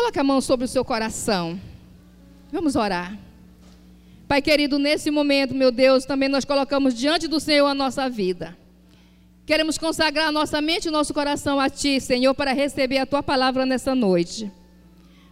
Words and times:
Coloque 0.00 0.18
a 0.18 0.24
mão 0.24 0.40
sobre 0.40 0.64
o 0.64 0.68
seu 0.68 0.82
coração. 0.82 1.60
Vamos 2.50 2.74
orar. 2.74 3.18
Pai 4.26 4.40
querido, 4.40 4.78
nesse 4.78 5.10
momento, 5.10 5.54
meu 5.54 5.70
Deus, 5.70 6.06
também 6.06 6.26
nós 6.26 6.42
colocamos 6.42 6.94
diante 6.94 7.28
do 7.28 7.38
Senhor 7.38 7.66
a 7.66 7.74
nossa 7.74 8.08
vida. 8.08 8.56
Queremos 9.44 9.76
consagrar 9.76 10.28
a 10.28 10.32
nossa 10.32 10.58
mente 10.62 10.88
e 10.88 10.90
nosso 10.90 11.12
coração 11.12 11.60
a 11.60 11.68
Ti, 11.68 12.00
Senhor, 12.00 12.32
para 12.34 12.54
receber 12.54 12.96
a 12.96 13.04
Tua 13.04 13.22
palavra 13.22 13.66
nessa 13.66 13.94
noite. 13.94 14.50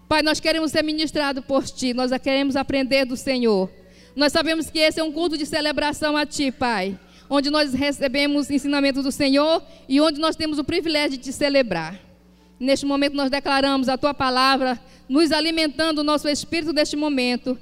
Pai, 0.06 0.20
nós 0.20 0.38
queremos 0.38 0.70
ser 0.70 0.84
ministrados 0.84 1.42
por 1.46 1.64
Ti, 1.64 1.94
nós 1.94 2.12
queremos 2.22 2.54
aprender 2.54 3.06
do 3.06 3.16
Senhor. 3.16 3.70
Nós 4.14 4.34
sabemos 4.34 4.68
que 4.68 4.80
esse 4.80 5.00
é 5.00 5.02
um 5.02 5.10
culto 5.10 5.38
de 5.38 5.46
celebração 5.46 6.14
a 6.14 6.26
Ti, 6.26 6.52
Pai, 6.52 7.00
onde 7.30 7.48
nós 7.48 7.72
recebemos 7.72 8.50
ensinamento 8.50 9.02
do 9.02 9.10
Senhor 9.10 9.62
e 9.88 9.98
onde 9.98 10.20
nós 10.20 10.36
temos 10.36 10.58
o 10.58 10.64
privilégio 10.64 11.16
de 11.16 11.24
Te 11.24 11.32
celebrar. 11.32 12.07
Neste 12.58 12.84
momento 12.84 13.14
nós 13.14 13.30
declaramos 13.30 13.88
a 13.88 13.96
Tua 13.96 14.12
palavra, 14.12 14.80
nos 15.08 15.30
alimentando 15.30 16.00
o 16.00 16.04
nosso 16.04 16.28
espírito 16.28 16.72
deste 16.72 16.96
momento, 16.96 17.56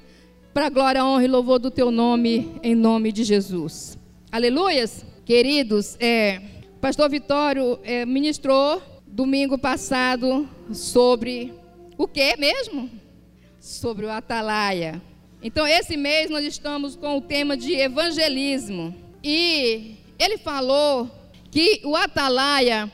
para 0.53 0.69
glória, 0.69 1.05
honra 1.05 1.23
e 1.23 1.27
louvor 1.27 1.59
do 1.59 1.69
Teu 1.69 1.91
nome, 1.91 2.51
em 2.63 2.73
nome 2.73 3.11
de 3.11 3.23
Jesus. 3.23 3.97
Aleluias! 4.31 5.05
Queridos, 5.23 5.97
é, 5.99 6.41
pastor 6.81 7.09
Vitório 7.09 7.79
é, 7.83 8.05
ministrou 8.05 8.81
domingo 9.05 9.57
passado 9.57 10.47
sobre 10.71 11.53
o 11.97 12.07
que 12.07 12.35
mesmo? 12.37 12.89
Sobre 13.59 14.05
o 14.05 14.09
atalaia. 14.09 15.01
Então, 15.43 15.67
esse 15.67 15.95
mês 15.95 16.29
nós 16.29 16.43
estamos 16.43 16.95
com 16.95 17.17
o 17.17 17.21
tema 17.21 17.55
de 17.55 17.73
evangelismo. 17.73 18.95
E 19.23 19.97
ele 20.17 20.37
falou 20.37 21.09
que 21.51 21.81
o 21.83 21.95
atalaia 21.95 22.91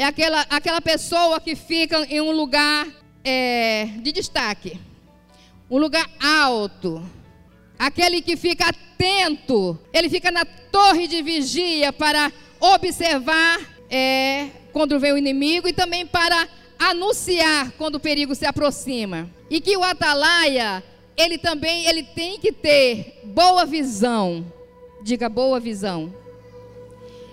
é 0.00 0.04
aquela, 0.06 0.46
aquela 0.48 0.80
pessoa 0.80 1.38
que 1.38 1.54
fica 1.54 2.06
em 2.08 2.22
um 2.22 2.30
lugar 2.30 2.88
é, 3.22 3.84
de 3.98 4.12
destaque, 4.12 4.80
um 5.70 5.76
lugar 5.76 6.08
alto, 6.18 7.04
aquele 7.78 8.22
que 8.22 8.34
fica 8.34 8.70
atento, 8.70 9.78
ele 9.92 10.08
fica 10.08 10.30
na 10.30 10.46
torre 10.46 11.06
de 11.06 11.20
vigia 11.20 11.92
para 11.92 12.32
observar 12.58 13.60
é, 13.90 14.48
quando 14.72 14.98
vem 14.98 15.12
o 15.12 15.18
inimigo 15.18 15.68
e 15.68 15.72
também 15.74 16.06
para 16.06 16.48
anunciar 16.78 17.70
quando 17.72 17.96
o 17.96 18.00
perigo 18.00 18.34
se 18.34 18.46
aproxima. 18.46 19.28
E 19.50 19.60
que 19.60 19.76
o 19.76 19.84
atalaia, 19.84 20.82
ele 21.14 21.36
também 21.36 21.84
ele 21.86 22.04
tem 22.04 22.40
que 22.40 22.52
ter 22.52 23.20
boa 23.22 23.66
visão. 23.66 24.50
Diga 25.02 25.28
boa 25.28 25.60
visão. 25.60 26.19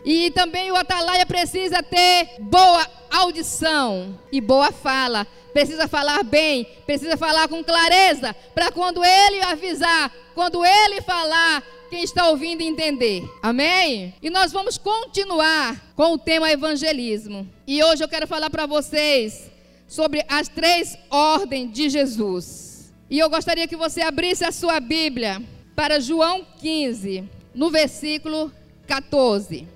E 0.09 0.31
também 0.31 0.71
o 0.71 0.75
atalaia 0.77 1.25
precisa 1.25 1.83
ter 1.83 2.29
boa 2.39 2.87
audição 3.11 4.17
e 4.31 4.39
boa 4.39 4.71
fala. 4.71 5.27
Precisa 5.51 5.85
falar 5.85 6.23
bem, 6.23 6.65
precisa 6.85 7.17
falar 7.17 7.49
com 7.49 7.61
clareza, 7.61 8.33
para 8.55 8.71
quando 8.71 9.03
ele 9.03 9.41
avisar, 9.41 10.09
quando 10.33 10.65
ele 10.65 11.01
falar, 11.01 11.61
quem 11.89 12.03
está 12.03 12.29
ouvindo 12.29 12.61
entender. 12.61 13.29
Amém? 13.43 14.13
E 14.21 14.29
nós 14.29 14.53
vamos 14.53 14.77
continuar 14.77 15.91
com 15.93 16.13
o 16.13 16.17
tema 16.17 16.49
evangelismo. 16.49 17.45
E 17.67 17.83
hoje 17.83 18.01
eu 18.01 18.07
quero 18.07 18.25
falar 18.25 18.49
para 18.49 18.65
vocês 18.65 19.51
sobre 19.89 20.23
as 20.29 20.47
três 20.47 20.97
ordens 21.09 21.73
de 21.73 21.89
Jesus. 21.89 22.93
E 23.09 23.19
eu 23.19 23.29
gostaria 23.29 23.67
que 23.67 23.75
você 23.75 23.99
abrisse 23.99 24.45
a 24.45 24.53
sua 24.53 24.79
Bíblia 24.79 25.43
para 25.75 25.99
João 25.99 26.47
15, 26.61 27.25
no 27.53 27.69
versículo 27.69 28.49
14, 28.87 29.75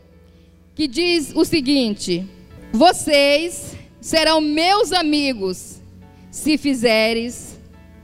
que 0.82 0.88
diz 0.88 1.32
o 1.36 1.46
seguinte: 1.46 2.28
Vocês 2.74 3.78
serão 4.00 4.42
meus 4.42 4.92
amigos 4.92 5.80
se 6.32 6.58
fizeres 6.58 7.60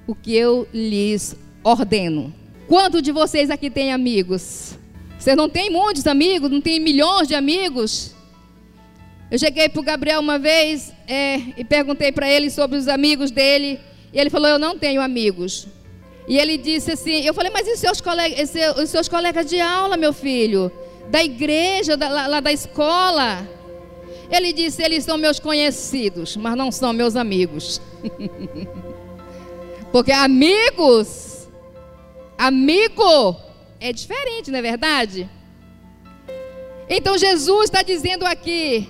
o 0.05 0.13
que 0.13 0.35
eu 0.35 0.67
lhes 0.71 1.35
ordeno. 1.63 2.31
Quanto 2.67 3.01
de 3.01 3.11
vocês 3.11 3.49
aqui 3.49 3.71
tem 3.71 3.91
amigos? 3.91 4.77
Você 5.17 5.35
não 5.35 5.49
tem 5.49 5.71
muitos 5.71 6.05
amigos? 6.05 6.51
Não 6.51 6.61
tem 6.61 6.79
milhões 6.79 7.27
de 7.27 7.33
amigos? 7.33 8.13
Eu 9.31 9.39
cheguei 9.39 9.67
para 9.69 9.79
o 9.79 9.83
Gabriel 9.83 10.19
uma 10.19 10.37
vez 10.37 10.93
é, 11.07 11.37
e 11.57 11.63
perguntei 11.63 12.11
para 12.11 12.29
ele 12.29 12.51
sobre 12.51 12.77
os 12.77 12.87
amigos 12.87 13.31
dele. 13.31 13.79
E 14.13 14.19
ele 14.19 14.29
falou: 14.29 14.49
Eu 14.49 14.59
não 14.59 14.77
tenho 14.77 15.01
amigos. 15.01 15.67
E 16.27 16.37
ele 16.37 16.59
disse 16.59 16.91
assim: 16.91 17.25
Eu 17.25 17.33
falei, 17.33 17.51
mas 17.51 17.67
e 17.67 17.75
seus, 17.75 17.99
colegas, 17.99 18.53
e 18.53 18.85
seus 18.85 19.07
colegas 19.07 19.47
de 19.47 19.59
aula, 19.59 19.97
meu 19.97 20.13
filho? 20.13 20.71
Da 21.09 21.23
igreja, 21.23 21.95
da, 21.95 22.27
lá, 22.27 22.39
da 22.39 22.51
escola? 22.51 23.47
Ele 24.29 24.51
disse: 24.53 24.83
Eles 24.83 25.03
são 25.03 25.17
meus 25.17 25.39
conhecidos, 25.39 26.35
mas 26.35 26.55
não 26.55 26.71
são 26.71 26.93
meus 26.93 27.15
amigos. 27.15 27.81
Porque 29.91 30.11
amigos 30.11 31.27
Amigo 32.37 33.35
é 33.79 33.91
diferente, 33.91 34.51
não 34.51 34.59
é 34.59 34.61
verdade? 34.61 35.27
Então 36.87 37.17
Jesus 37.17 37.63
está 37.63 37.81
dizendo 37.81 38.25
aqui: 38.25 38.87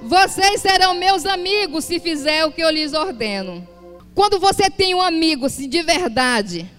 vocês 0.00 0.60
serão 0.60 0.94
meus 0.94 1.26
amigos 1.26 1.84
se 1.84 1.98
fizer 1.98 2.44
o 2.44 2.52
que 2.52 2.62
eu 2.62 2.70
lhes 2.70 2.92
ordeno. 2.92 3.66
Quando 4.14 4.38
você 4.38 4.70
tem 4.70 4.94
um 4.94 5.02
amigo 5.02 5.46
assim, 5.46 5.68
de 5.68 5.82
verdade, 5.82 6.70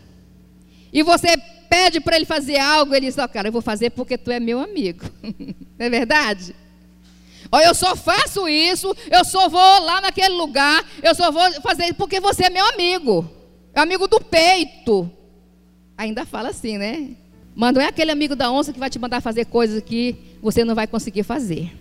e 0.94 1.04
você 1.04 1.36
pede 1.74 2.00
para 2.00 2.16
ele 2.16 2.26
fazer 2.26 2.60
algo, 2.60 2.94
ele 2.94 3.08
diz: 3.08 3.18
Ó, 3.18 3.26
oh, 3.26 3.28
cara, 3.28 3.48
eu 3.48 3.52
vou 3.52 3.62
fazer 3.62 3.90
porque 3.90 4.16
tu 4.16 4.30
é 4.30 4.40
meu 4.40 4.60
amigo. 4.60 5.04
não 5.24 5.86
é 5.86 5.90
verdade? 5.90 6.56
Olha, 7.52 7.66
eu 7.66 7.74
só 7.74 7.96
faço 7.96 8.48
isso, 8.48 8.96
eu 9.10 9.26
só 9.26 9.50
vou 9.50 9.80
lá 9.82 10.00
naquele 10.00 10.36
lugar, 10.36 10.86
eu 11.02 11.16
só 11.16 11.32
vou 11.32 11.42
fazer 11.62 11.94
porque 11.94 12.20
você 12.20 12.46
é 12.46 12.50
meu 12.50 12.66
amigo. 12.66 13.28
É 13.74 13.80
amigo 13.80 14.08
do 14.08 14.20
peito. 14.20 15.10
Ainda 15.98 16.26
fala 16.26 16.50
assim, 16.50 16.78
né? 16.78 17.16
Mas 17.56 17.74
não 17.74 17.82
é 17.82 17.88
aquele 17.88 18.12
amigo 18.12 18.36
da 18.36 18.52
onça 18.52 18.72
que 18.72 18.80
vai 18.80 18.90
te 18.90 19.00
mandar 19.00 19.22
fazer 19.22 19.46
coisas 19.46 19.82
que 19.84 20.16
você 20.42 20.64
não 20.64 20.76
vai 20.76 20.86
conseguir 20.86 21.24
fazer. 21.24 21.72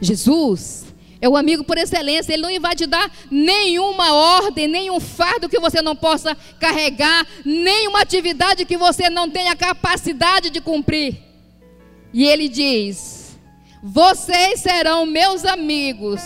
Jesus 0.00 0.86
é 1.20 1.28
o 1.28 1.36
amigo 1.36 1.62
por 1.64 1.76
excelência, 1.76 2.32
ele 2.32 2.42
não 2.42 2.60
vai 2.60 2.74
te 2.74 2.86
dar 2.86 3.10
nenhuma 3.30 4.14
ordem, 4.14 4.66
nenhum 4.66 4.98
fardo 4.98 5.48
que 5.48 5.60
você 5.60 5.82
não 5.82 5.94
possa 5.94 6.34
carregar, 6.58 7.26
nenhuma 7.44 8.00
atividade 8.00 8.64
que 8.64 8.76
você 8.76 9.10
não 9.10 9.28
tenha 9.28 9.54
capacidade 9.54 10.48
de 10.48 10.60
cumprir. 10.60 11.18
E 12.12 12.24
ele 12.24 12.48
diz: 12.48 13.38
Vocês 13.82 14.60
serão 14.60 15.04
meus 15.04 15.44
amigos 15.44 16.22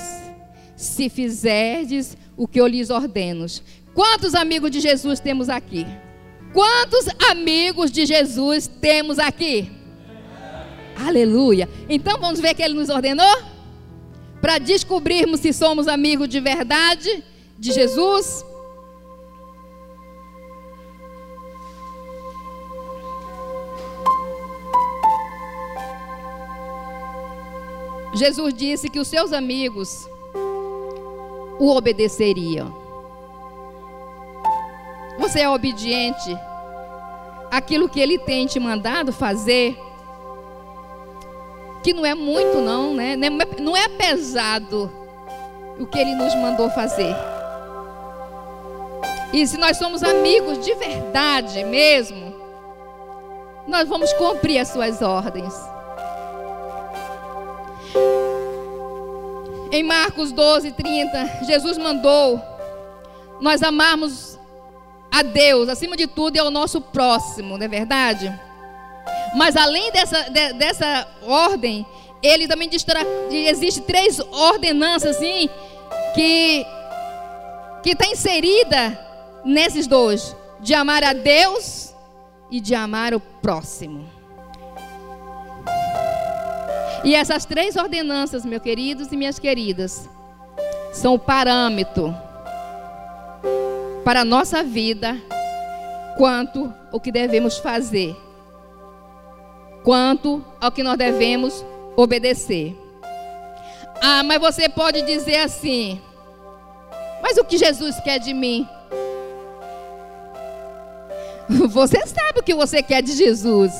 se 0.77 1.09
fizerdes 1.09 2.16
o 2.37 2.47
que 2.47 2.60
eu 2.60 2.66
lhes 2.66 2.91
ordeno. 2.91 3.47
Quantos 3.94 4.34
amigos 4.34 4.71
de 4.71 4.81
Jesus 4.81 5.19
temos 5.19 5.49
aqui? 5.49 5.87
Quantos 6.53 7.06
amigos 7.31 7.91
de 7.91 8.06
Jesus 8.06 8.69
temos 8.69 9.19
aqui? 9.19 9.71
Aleluia. 10.97 11.69
Então 11.88 12.21
vamos 12.21 12.38
ver 12.38 12.54
que 12.54 12.62
ele 12.62 12.75
nos 12.75 12.88
ordenou? 12.88 13.53
Para 14.44 14.59
descobrirmos 14.59 15.41
se 15.41 15.55
somos 15.55 15.88
amigos 15.88 16.28
de 16.28 16.38
verdade 16.38 17.25
de 17.59 17.72
Jesus. 17.72 18.44
Jesus 28.12 28.53
disse 28.53 28.91
que 28.91 29.00
os 29.00 29.09
seus 29.09 29.33
amigos 29.33 30.06
o 31.59 31.75
obedeceriam. 31.75 32.71
Você 35.19 35.41
é 35.41 35.49
obediente 35.49 36.37
àquilo 37.50 37.88
que 37.88 37.99
ele 37.99 38.19
tem 38.19 38.44
te 38.47 38.60
mandado 38.60 39.10
fazer? 39.10 39.75
Que 41.84 41.93
não 41.93 42.05
é 42.05 42.15
muito, 42.15 42.59
não, 42.59 42.95
né? 42.95 43.15
Não 43.61 43.77
é 43.77 43.89
pesado 43.89 44.91
o 45.78 45.87
que 45.87 45.99
ele 45.99 46.15
nos 46.17 46.34
mandou 46.34 46.69
fazer. 46.71 47.15
E 49.33 49.47
se 49.47 49.59
nós 49.59 49.77
somos 49.77 50.03
amigos 50.03 50.65
de 50.65 50.75
verdade 50.75 51.63
mesmo, 51.65 52.34
nós 53.69 53.89
vamos 53.89 54.13
cumprir 54.15 54.59
as 54.59 54.69
suas 54.69 55.03
ordens. 55.03 55.53
Em 59.71 59.83
Marcos 59.83 60.33
12, 60.33 60.72
30, 60.72 61.45
Jesus 61.45 61.77
mandou 61.77 62.41
nós 63.41 63.63
amarmos 63.63 64.39
a 65.10 65.22
Deus, 65.22 65.69
acima 65.69 65.97
de 65.97 66.07
tudo, 66.07 66.36
é 66.36 66.42
o 66.42 66.51
nosso 66.51 66.81
próximo, 66.81 67.59
não 67.59 67.65
é 67.66 67.69
verdade? 67.69 68.33
Mas 69.34 69.57
além 69.57 69.91
dessa, 69.91 70.31
de, 70.31 70.53
dessa 70.54 71.07
ordem, 71.22 71.84
ele 72.22 72.48
também 72.48 72.69
diz 72.69 72.84
que 73.28 73.36
existe 73.47 73.81
três 73.83 74.19
ordenanças 74.21 75.16
assim 75.16 75.48
que 76.15 76.66
que 77.83 77.91
está 77.91 78.07
inserida 78.07 78.98
nesses 79.45 79.86
dois, 79.86 80.34
de 80.59 80.72
amar 80.72 81.04
a 81.04 81.13
Deus 81.13 81.95
e 82.51 82.59
de 82.59 82.75
amar 82.75 83.13
o 83.13 83.21
próximo. 83.21 84.09
E 87.04 87.15
essas 87.15 87.45
três 87.45 87.77
ordenanças, 87.77 88.47
meus 88.47 88.63
queridos 88.63 89.13
e 89.13 89.16
minhas 89.19 89.39
queridas, 89.39 90.09
são 90.95 91.13
o 91.13 91.19
parâmetro 91.19 92.16
para 94.03 94.22
a 94.22 94.25
nossa 94.25 94.63
vida 94.63 95.15
quanto 96.16 96.72
o 96.91 96.98
que 96.98 97.13
devemos 97.13 97.59
fazer, 97.59 98.16
quanto 99.84 100.45
ao 100.60 100.72
que 100.72 100.83
nós 100.83 100.98
devemos 100.98 101.65
obedecer. 101.95 102.77
Ah, 104.03 104.25
mas 104.25 104.41
você 104.41 104.69
pode 104.69 105.03
dizer 105.03 105.36
assim: 105.36 106.01
mas 107.22 107.39
o 107.39 107.45
que 107.45 107.57
Jesus 107.57 108.01
quer 108.01 108.19
de 108.19 108.34
mim? 108.34 108.69
Você 111.69 112.07
sabe 112.07 112.41
o 112.41 112.42
que 112.42 112.54
você 112.54 112.83
quer 112.83 113.03
de 113.03 113.13
Jesus, 113.13 113.72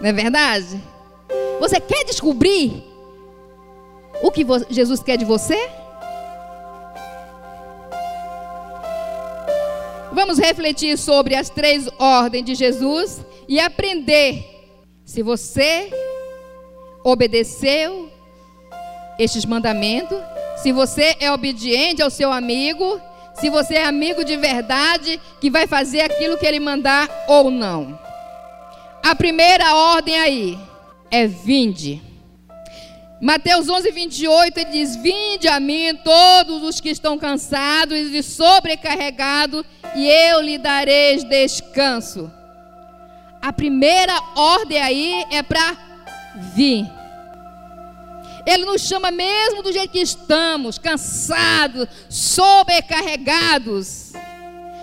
não 0.00 0.08
é 0.08 0.12
verdade? 0.12 0.80
Você 1.58 1.80
quer 1.80 2.04
descobrir 2.04 2.84
o 4.22 4.30
que 4.30 4.44
Jesus 4.70 5.02
quer 5.02 5.16
de 5.16 5.24
você? 5.24 5.70
Vamos 10.12 10.38
refletir 10.38 10.96
sobre 10.98 11.34
as 11.34 11.48
três 11.48 11.88
ordens 11.98 12.44
de 12.44 12.54
Jesus 12.54 13.20
e 13.48 13.58
aprender 13.58 14.51
se 15.12 15.22
você 15.22 15.90
obedeceu 17.04 18.10
estes 19.18 19.44
mandamentos, 19.44 20.18
se 20.56 20.72
você 20.72 21.14
é 21.20 21.30
obediente 21.30 22.00
ao 22.00 22.08
seu 22.08 22.32
amigo, 22.32 22.98
se 23.34 23.50
você 23.50 23.74
é 23.74 23.84
amigo 23.84 24.24
de 24.24 24.38
verdade 24.38 25.20
que 25.38 25.50
vai 25.50 25.66
fazer 25.66 26.00
aquilo 26.00 26.38
que 26.38 26.46
ele 26.46 26.58
mandar 26.58 27.10
ou 27.28 27.50
não. 27.50 27.98
A 29.02 29.14
primeira 29.14 29.74
ordem 29.74 30.18
aí 30.18 30.58
é 31.10 31.26
vinde. 31.26 32.00
Mateus 33.20 33.68
11, 33.68 33.90
28, 33.90 34.60
ele 34.60 34.70
diz: 34.70 34.96
Vinde 34.96 35.46
a 35.46 35.60
mim 35.60 35.94
todos 36.02 36.62
os 36.62 36.80
que 36.80 36.88
estão 36.88 37.18
cansados 37.18 37.98
e 37.98 38.22
sobrecarregados, 38.22 39.62
e 39.94 40.08
eu 40.08 40.40
lhe 40.40 40.56
darei 40.56 41.22
descanso. 41.22 42.32
A 43.42 43.52
primeira 43.52 44.14
ordem 44.36 44.80
aí 44.80 45.26
é 45.28 45.42
para 45.42 45.76
vir. 46.54 46.88
Ele 48.46 48.64
nos 48.64 48.82
chama 48.82 49.10
mesmo 49.10 49.62
do 49.62 49.72
jeito 49.72 49.90
que 49.90 50.00
estamos, 50.00 50.78
cansados, 50.78 51.88
sobrecarregados. 52.08 54.12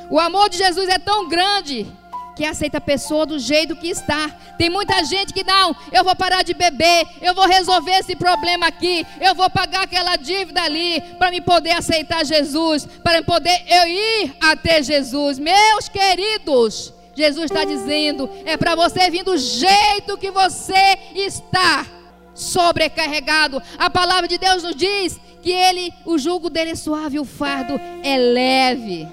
O 0.09 0.19
amor 0.19 0.49
de 0.49 0.57
Jesus 0.57 0.89
é 0.89 0.99
tão 0.99 1.29
grande 1.29 1.87
que 2.35 2.45
aceita 2.45 2.79
a 2.79 2.81
pessoa 2.81 3.25
do 3.25 3.39
jeito 3.39 3.77
que 3.77 3.87
está. 3.87 4.29
Tem 4.57 4.69
muita 4.69 5.05
gente 5.05 5.33
que 5.33 5.43
não, 5.43 5.73
eu 5.91 6.03
vou 6.03 6.15
parar 6.15 6.43
de 6.43 6.53
beber, 6.53 7.07
eu 7.21 7.33
vou 7.33 7.47
resolver 7.47 7.91
esse 7.91 8.15
problema 8.15 8.67
aqui, 8.67 9.05
eu 9.21 9.35
vou 9.35 9.49
pagar 9.49 9.83
aquela 9.83 10.15
dívida 10.15 10.63
ali 10.63 11.01
para 11.17 11.31
me 11.31 11.39
poder 11.39 11.71
aceitar 11.71 12.25
Jesus, 12.25 12.85
para 13.03 13.23
poder 13.23 13.63
eu 13.67 13.87
ir 13.87 14.35
até 14.41 14.83
Jesus. 14.83 15.39
Meus 15.39 15.87
queridos, 15.87 16.93
Jesus 17.19 17.51
está 17.51 17.65
dizendo, 17.65 18.29
é 18.45 18.55
para 18.55 18.75
você 18.75 19.09
vir 19.09 19.23
do 19.23 19.37
jeito 19.37 20.17
que 20.17 20.31
você 20.31 20.97
está, 21.13 21.85
sobrecarregado. 22.33 23.61
A 23.77 23.89
palavra 23.89 24.25
de 24.25 24.37
Deus 24.37 24.63
nos 24.63 24.75
diz 24.75 25.19
que 25.41 25.51
ele, 25.51 25.93
o 26.05 26.17
jugo 26.17 26.49
dele 26.49 26.71
é 26.71 26.75
suave, 26.75 27.19
o 27.19 27.25
fardo 27.25 27.79
é 28.01 28.17
leve. 28.17 29.05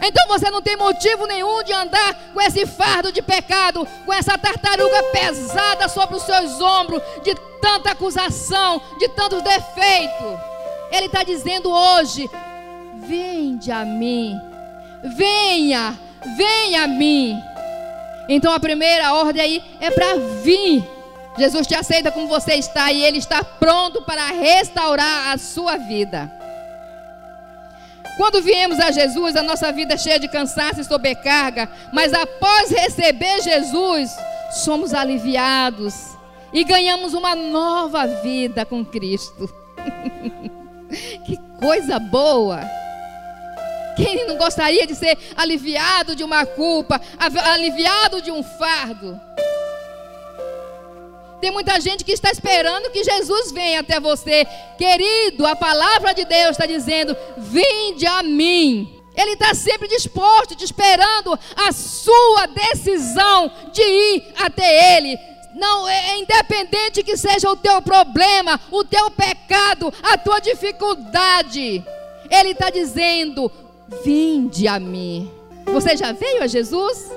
Então 0.00 0.26
você 0.26 0.50
não 0.50 0.62
tem 0.62 0.76
motivo 0.76 1.26
nenhum 1.26 1.62
de 1.62 1.72
andar 1.72 2.14
com 2.32 2.40
esse 2.40 2.64
fardo 2.64 3.12
de 3.12 3.20
pecado, 3.20 3.86
com 4.06 4.12
essa 4.12 4.38
tartaruga 4.38 5.02
pesada 5.12 5.86
sobre 5.86 6.16
os 6.16 6.22
seus 6.22 6.60
ombros, 6.62 7.02
de 7.22 7.34
tanta 7.60 7.90
acusação, 7.90 8.80
de 8.98 9.08
tantos 9.10 9.42
defeitos. 9.42 10.38
Ele 10.90 11.06
está 11.06 11.22
dizendo 11.22 11.70
hoje: 11.70 12.30
Vende 13.06 13.70
a 13.70 13.84
mim, 13.84 14.34
venha, 15.16 15.98
venha 16.36 16.84
a 16.84 16.86
mim. 16.86 17.40
Então 18.28 18.52
a 18.52 18.60
primeira 18.60 19.12
ordem 19.14 19.42
aí 19.42 19.64
é 19.80 19.90
para 19.90 20.16
vir. 20.42 20.84
Jesus 21.38 21.66
te 21.66 21.74
aceita 21.74 22.10
como 22.10 22.26
você 22.26 22.54
está 22.54 22.92
e 22.92 23.04
Ele 23.04 23.18
está 23.18 23.42
pronto 23.44 24.02
para 24.02 24.26
restaurar 24.26 25.32
a 25.32 25.38
sua 25.38 25.76
vida. 25.76 26.30
Quando 28.16 28.42
viemos 28.42 28.80
a 28.80 28.90
Jesus, 28.90 29.36
a 29.36 29.42
nossa 29.42 29.70
vida 29.70 29.94
é 29.94 29.96
cheia 29.96 30.18
de 30.18 30.26
cansaço 30.26 30.80
e 30.80 30.84
sobrecarga, 30.84 31.70
mas 31.92 32.12
após 32.12 32.68
receber 32.68 33.40
Jesus, 33.42 34.10
somos 34.50 34.92
aliviados 34.92 36.16
e 36.52 36.64
ganhamos 36.64 37.14
uma 37.14 37.36
nova 37.36 38.06
vida 38.06 38.66
com 38.66 38.84
Cristo. 38.84 39.48
que 41.24 41.36
coisa 41.60 42.00
boa! 42.00 42.77
Quem 43.98 44.28
não 44.28 44.36
gostaria 44.36 44.86
de 44.86 44.94
ser 44.94 45.18
aliviado 45.36 46.14
de 46.14 46.22
uma 46.22 46.46
culpa, 46.46 47.00
aliviado 47.18 48.22
de 48.22 48.30
um 48.30 48.44
fardo? 48.44 49.20
Tem 51.40 51.50
muita 51.50 51.80
gente 51.80 52.04
que 52.04 52.12
está 52.12 52.30
esperando 52.30 52.90
que 52.90 53.02
Jesus 53.02 53.50
venha 53.50 53.80
até 53.80 53.98
você. 53.98 54.46
Querido, 54.76 55.44
a 55.44 55.56
palavra 55.56 56.14
de 56.14 56.24
Deus 56.24 56.50
está 56.50 56.64
dizendo: 56.64 57.16
vinde 57.36 58.06
a 58.06 58.22
mim. 58.22 58.94
Ele 59.16 59.32
está 59.32 59.52
sempre 59.52 59.88
disposto, 59.88 60.54
te 60.54 60.64
esperando 60.64 61.36
a 61.56 61.72
sua 61.72 62.46
decisão 62.46 63.50
de 63.72 63.82
ir 63.82 64.32
até 64.38 64.96
Ele. 64.96 65.18
Não 65.56 65.88
é, 65.88 66.10
é 66.10 66.18
independente 66.20 67.02
que 67.02 67.16
seja 67.16 67.50
o 67.50 67.56
teu 67.56 67.82
problema, 67.82 68.60
o 68.70 68.84
teu 68.84 69.10
pecado, 69.10 69.92
a 70.04 70.16
tua 70.16 70.38
dificuldade. 70.38 71.84
Ele 72.30 72.50
está 72.50 72.70
dizendo: 72.70 73.50
vinde 74.04 74.68
a 74.68 74.78
mim. 74.78 75.30
Você 75.66 75.96
já 75.96 76.12
veio 76.12 76.42
a 76.42 76.46
Jesus? 76.46 77.10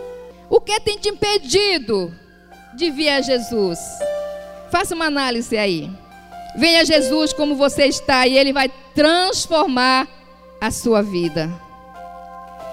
O 0.50 0.60
que 0.60 0.80
tem 0.80 0.98
te 0.98 1.10
impedido 1.10 2.14
de 2.74 2.90
vir 2.90 3.10
a 3.10 3.22
Jesus? 3.22 3.80
Faça 4.70 4.96
uma 4.96 5.06
análise 5.06 5.58
aí. 5.58 5.90
Venha 6.56 6.86
Jesus 6.86 7.34
como 7.34 7.56
você 7.56 7.86
está 7.86 8.28
e 8.28 8.38
Ele 8.38 8.52
vai 8.52 8.70
transformar 8.94 10.08
a 10.60 10.70
sua 10.70 11.02
vida. 11.02 11.50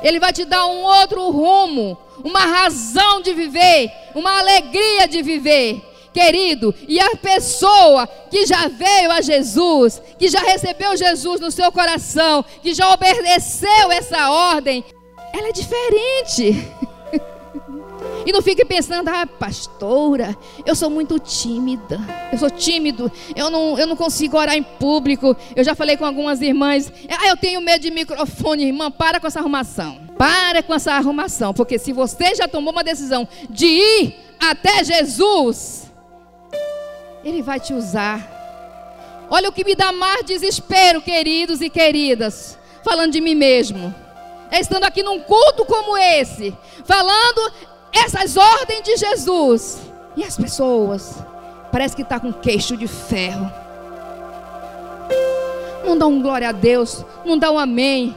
Ele 0.03 0.21
vai 0.21 0.33
te 0.33 0.45
dar 0.45 0.67
um 0.67 0.83
outro 0.83 1.31
rumo, 1.31 1.97
uma 2.23 2.41
razão 2.41 3.21
de 3.21 3.33
viver, 3.33 3.91
uma 4.15 4.39
alegria 4.39 5.09
de 5.09 5.23
viver. 5.23 5.83
Querido, 6.13 6.75
e 6.87 6.99
a 6.99 7.17
pessoa 7.17 8.07
que 8.31 8.47
já 8.47 8.69
veio 8.69 9.11
a 9.11 9.21
Jesus, 9.21 10.01
que 10.19 10.29
já 10.29 10.41
recebeu 10.41 10.97
Jesus 10.97 11.41
no 11.41 11.51
seu 11.51 11.71
coração, 11.71 12.45
que 12.63 12.75
já 12.75 12.93
obedeceu 12.93 13.93
essa 13.93 14.31
ordem, 14.31 14.85
ela 15.33 15.49
é 15.49 15.53
diferente. 15.53 16.69
E 18.27 18.33
não 18.33 18.43
fique 18.43 18.63
pensando, 18.63 19.09
ah, 19.09 19.27
pastora, 19.27 20.37
eu 20.67 20.75
sou 20.75 20.91
muito 20.91 21.19
tímida. 21.19 21.99
Eu 22.31 22.37
sou 22.37 22.51
tímido. 22.51 23.11
Eu 23.35 23.49
não, 23.49 23.79
eu 23.79 23.87
não 23.87 23.97
consigo 23.97 24.37
orar 24.37 24.55
em 24.55 24.63
público. 24.63 25.35
Eu 25.57 25.65
já 25.65 25.75
falei 25.75 25.97
com 25.97 26.05
algumas 26.05 26.43
irmãs. 26.43 26.93
Ah, 27.09 27.29
eu 27.29 27.39
tenho 27.39 27.59
medo 27.63 27.81
de 27.81 27.91
microfone. 27.91 28.67
Irmã, 28.67 28.91
para 28.91 29.19
com 29.19 29.27
essa 29.27 29.39
arrumação. 29.39 29.99
Para 30.19 30.63
com 30.63 30.75
essa 30.75 30.93
arrumação. 30.93 31.55
Porque 31.55 31.79
se 31.79 31.91
você 31.91 32.35
já 32.35 32.47
tomou 32.47 32.71
uma 32.71 32.85
decisão 32.85 33.27
de 33.49 33.67
ir 33.67 34.15
até 34.39 34.85
Jesus, 34.85 35.88
Ele 37.25 37.43
vai 37.43 37.59
te 37.59 37.73
usar. 37.73 38.37
Olha 39.31 39.49
o 39.49 39.53
que 39.53 39.65
me 39.65 39.75
dá 39.75 39.93
mais 39.93 40.25
desespero, 40.25 41.03
queridos 41.03 41.61
e 41.61 41.69
queridas. 41.69 42.59
Falando 42.83 43.13
de 43.13 43.21
mim 43.21 43.35
mesmo. 43.35 43.95
É 44.51 44.61
estando 44.61 44.85
aqui 44.85 45.03
num 45.03 45.21
culto 45.21 45.67
como 45.67 45.97
esse, 45.97 46.57
falando 46.85 47.53
essas 47.93 48.37
ordens 48.37 48.83
de 48.83 48.97
Jesus. 48.97 49.79
E 50.17 50.25
as 50.25 50.37
pessoas, 50.37 51.17
parece 51.71 51.95
que 51.95 52.03
está 52.03 52.19
com 52.19 52.33
queixo 52.33 52.77
de 52.77 52.89
ferro. 52.89 53.51
Não 55.85 55.99
dá 55.99 56.07
um 56.07 56.23
glória 56.23 56.49
a 56.49 56.53
Deus, 56.53 57.05
não 57.25 57.39
dá 57.39 57.51
um 57.51 57.59
amém. 57.59 58.17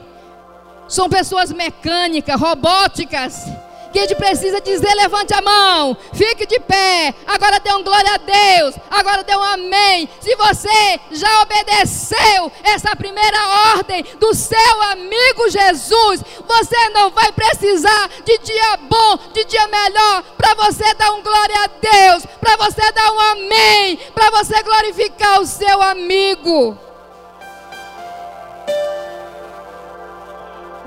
São 0.88 1.08
pessoas 1.08 1.52
mecânicas, 1.52 2.40
robóticas 2.40 3.46
que 3.92 3.98
a 3.98 4.02
gente 4.02 4.16
precisa 4.16 4.60
dizer: 4.60 4.92
levante 4.94 5.34
a 5.34 5.42
mão, 5.42 5.96
fique 6.12 6.46
de 6.46 6.58
pé. 6.60 7.14
Agora 7.26 7.60
dê 7.60 7.72
um 7.72 7.84
glória 7.84 8.14
a 8.14 8.16
Deus, 8.16 8.74
agora 8.90 9.22
dê 9.22 9.36
um 9.36 9.42
amém. 9.42 10.08
Se 10.20 10.34
você 10.34 11.00
já 11.12 11.42
obedeceu 11.42 12.50
essa 12.64 12.96
primeira 12.96 13.38
ordem 13.76 14.02
do 14.18 14.34
seu 14.34 14.82
amigo 14.90 15.50
Jesus, 15.50 16.24
você 16.46 16.88
não 16.90 17.10
vai 17.10 17.30
precisar 17.32 18.08
de 18.24 18.38
dia 18.38 18.76
bom, 18.88 19.18
de 19.32 19.44
dia 19.44 19.66
melhor, 19.68 20.22
para 20.36 20.54
você 20.54 20.94
dar 20.94 21.12
um 21.12 21.22
glória 21.22 21.56
a 21.62 21.66
Deus, 21.66 22.26
para 22.40 22.56
você 22.56 22.90
dar 22.92 23.12
um 23.12 23.20
amém, 23.20 23.96
para 24.14 24.30
você 24.30 24.62
glorificar 24.62 25.40
o 25.40 25.46
seu 25.46 25.82
amigo. 25.82 26.78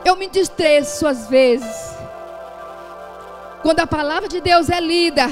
Eu 0.03 0.15
me 0.15 0.27
distreço 0.27 1.07
às 1.07 1.27
vezes 1.27 1.94
quando 3.65 3.79
a 3.79 3.87
palavra 3.87 4.29
de 4.29 4.39
Deus 4.41 4.69
é 4.69 4.79
lida, 4.79 5.25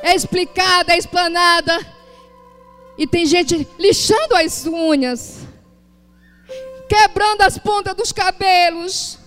é 0.00 0.14
explicada, 0.14 0.92
é 0.92 0.96
explanada, 0.96 1.76
e 2.96 3.04
tem 3.04 3.26
gente 3.26 3.66
lixando 3.76 4.36
as 4.36 4.64
unhas, 4.64 5.38
quebrando 6.88 7.42
as 7.42 7.58
pontas 7.58 7.92
dos 7.96 8.12
cabelos, 8.12 9.18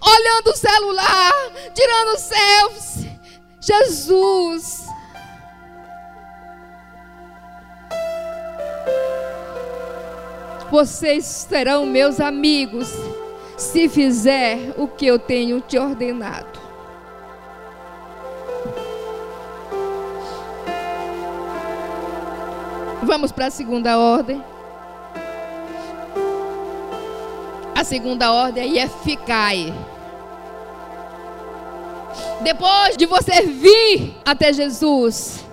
olhando 0.00 0.48
o 0.48 0.56
celular, 0.56 1.32
tirando 1.74 2.18
selfies. 2.18 3.06
Jesus. 3.60 4.86
Vocês 10.70 11.26
serão 11.26 11.84
meus 11.84 12.18
amigos 12.18 12.88
se 13.58 13.90
fizer 13.90 14.72
o 14.78 14.88
que 14.88 15.04
eu 15.04 15.18
tenho 15.18 15.60
te 15.60 15.78
ordenado. 15.78 16.63
Vamos 23.04 23.30
para 23.30 23.46
a 23.46 23.50
segunda 23.50 23.98
ordem. 23.98 24.42
A 27.74 27.84
segunda 27.84 28.32
ordem 28.32 28.78
é 28.78 28.88
ficai. 28.88 29.74
Depois 32.40 32.96
de 32.96 33.04
você 33.04 33.42
vir 33.42 34.16
até 34.24 34.52
Jesus, 34.52 35.44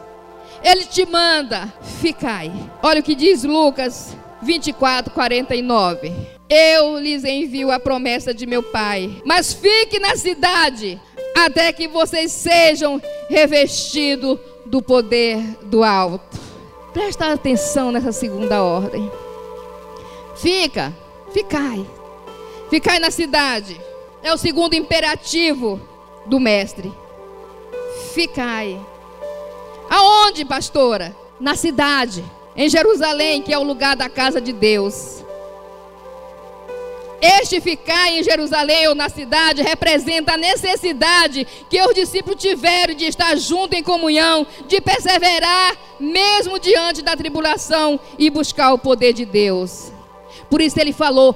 Ele 0.63 0.86
te 0.86 1.05
manda, 1.05 1.72
ficai. 2.00 2.51
Olha 2.81 3.01
o 3.01 3.03
que 3.03 3.15
diz 3.15 3.43
Lucas 3.43 4.15
24, 4.41 5.13
49. 5.13 6.12
Eu 6.50 6.98
lhes 7.00 7.24
envio 7.24 7.70
a 7.70 7.79
promessa 7.79 8.34
de 8.34 8.46
meu 8.46 8.63
Pai, 8.63 9.22
mas 9.25 9.53
fique 9.53 10.00
na 10.00 10.15
cidade 10.15 11.00
até 11.36 11.72
que 11.74 11.88
vocês 11.88 12.31
sejam 12.31 13.01
revestidos 13.29 14.39
do 14.65 14.81
poder 14.81 15.38
do 15.63 15.84
alto. 15.84 16.40
Presta 16.93 17.31
atenção 17.31 17.91
nessa 17.91 18.12
segunda 18.12 18.62
ordem. 18.62 19.12
Fica, 20.36 20.93
ficai. 21.31 21.86
Ficai 22.69 23.00
na 23.00 23.12
cidade. 23.12 23.79
É 24.21 24.33
o 24.33 24.38
segundo 24.38 24.74
imperativo 24.74 25.79
do 26.25 26.39
mestre. 26.39 26.91
Ficai. 28.13 28.79
Aonde, 29.89 30.45
pastora? 30.45 31.15
Na 31.39 31.55
cidade, 31.55 32.24
em 32.55 32.69
Jerusalém, 32.69 33.41
que 33.41 33.53
é 33.53 33.57
o 33.57 33.63
lugar 33.63 33.95
da 33.95 34.10
casa 34.10 34.39
de 34.39 34.53
Deus. 34.53 35.24
Este 37.22 37.62
ficar 37.62 38.12
em 38.12 38.24
Jerusalém 38.24 38.88
ou 38.88 38.96
na 38.96 39.08
cidade 39.08 39.62
representa 39.62 40.34
a 40.34 40.38
necessidade 40.38 41.46
que 41.70 41.80
os 41.80 41.94
discípulos 41.94 42.42
tiveram 42.42 42.96
de 42.96 43.06
estar 43.06 43.38
junto 43.38 43.75
em 43.75 43.84
comunhão, 43.84 44.48
de 44.68 44.82
perseverar 44.82 45.78
mesmo 46.00 46.60
diante 46.60 47.04
da 47.04 47.16
tribulação 47.16 48.00
e 48.18 48.32
buscar 48.32 48.74
o 48.74 48.80
poder 48.80 49.13
de 49.13 49.24
Deus. 49.24 49.92
Por 50.50 50.62
isso 50.62 50.80
ele 50.80 50.92
falou: 50.92 51.36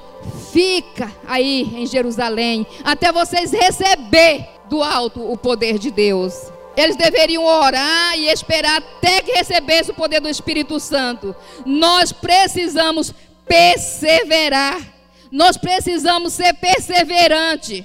fica 0.52 1.12
aí 1.24 1.72
em 1.76 1.86
Jerusalém 1.86 2.66
até 2.82 3.12
vocês 3.12 3.52
receber 3.52 4.44
do 4.68 4.82
alto 4.82 5.20
o 5.20 5.36
poder 5.36 5.78
de 5.78 5.92
Deus. 5.92 6.34
Eles 6.76 6.96
deveriam 6.96 7.44
orar 7.44 8.18
e 8.18 8.28
esperar 8.28 8.78
até 8.78 9.22
que 9.22 9.32
recebesse 9.32 9.92
o 9.92 9.94
poder 9.94 10.20
do 10.20 10.28
Espírito 10.28 10.80
Santo. 10.80 11.34
Nós 11.64 12.12
precisamos 12.12 13.14
perseverar 13.46 14.95
nós 15.30 15.56
precisamos 15.56 16.32
ser 16.32 16.54
perseverantes. 16.54 17.84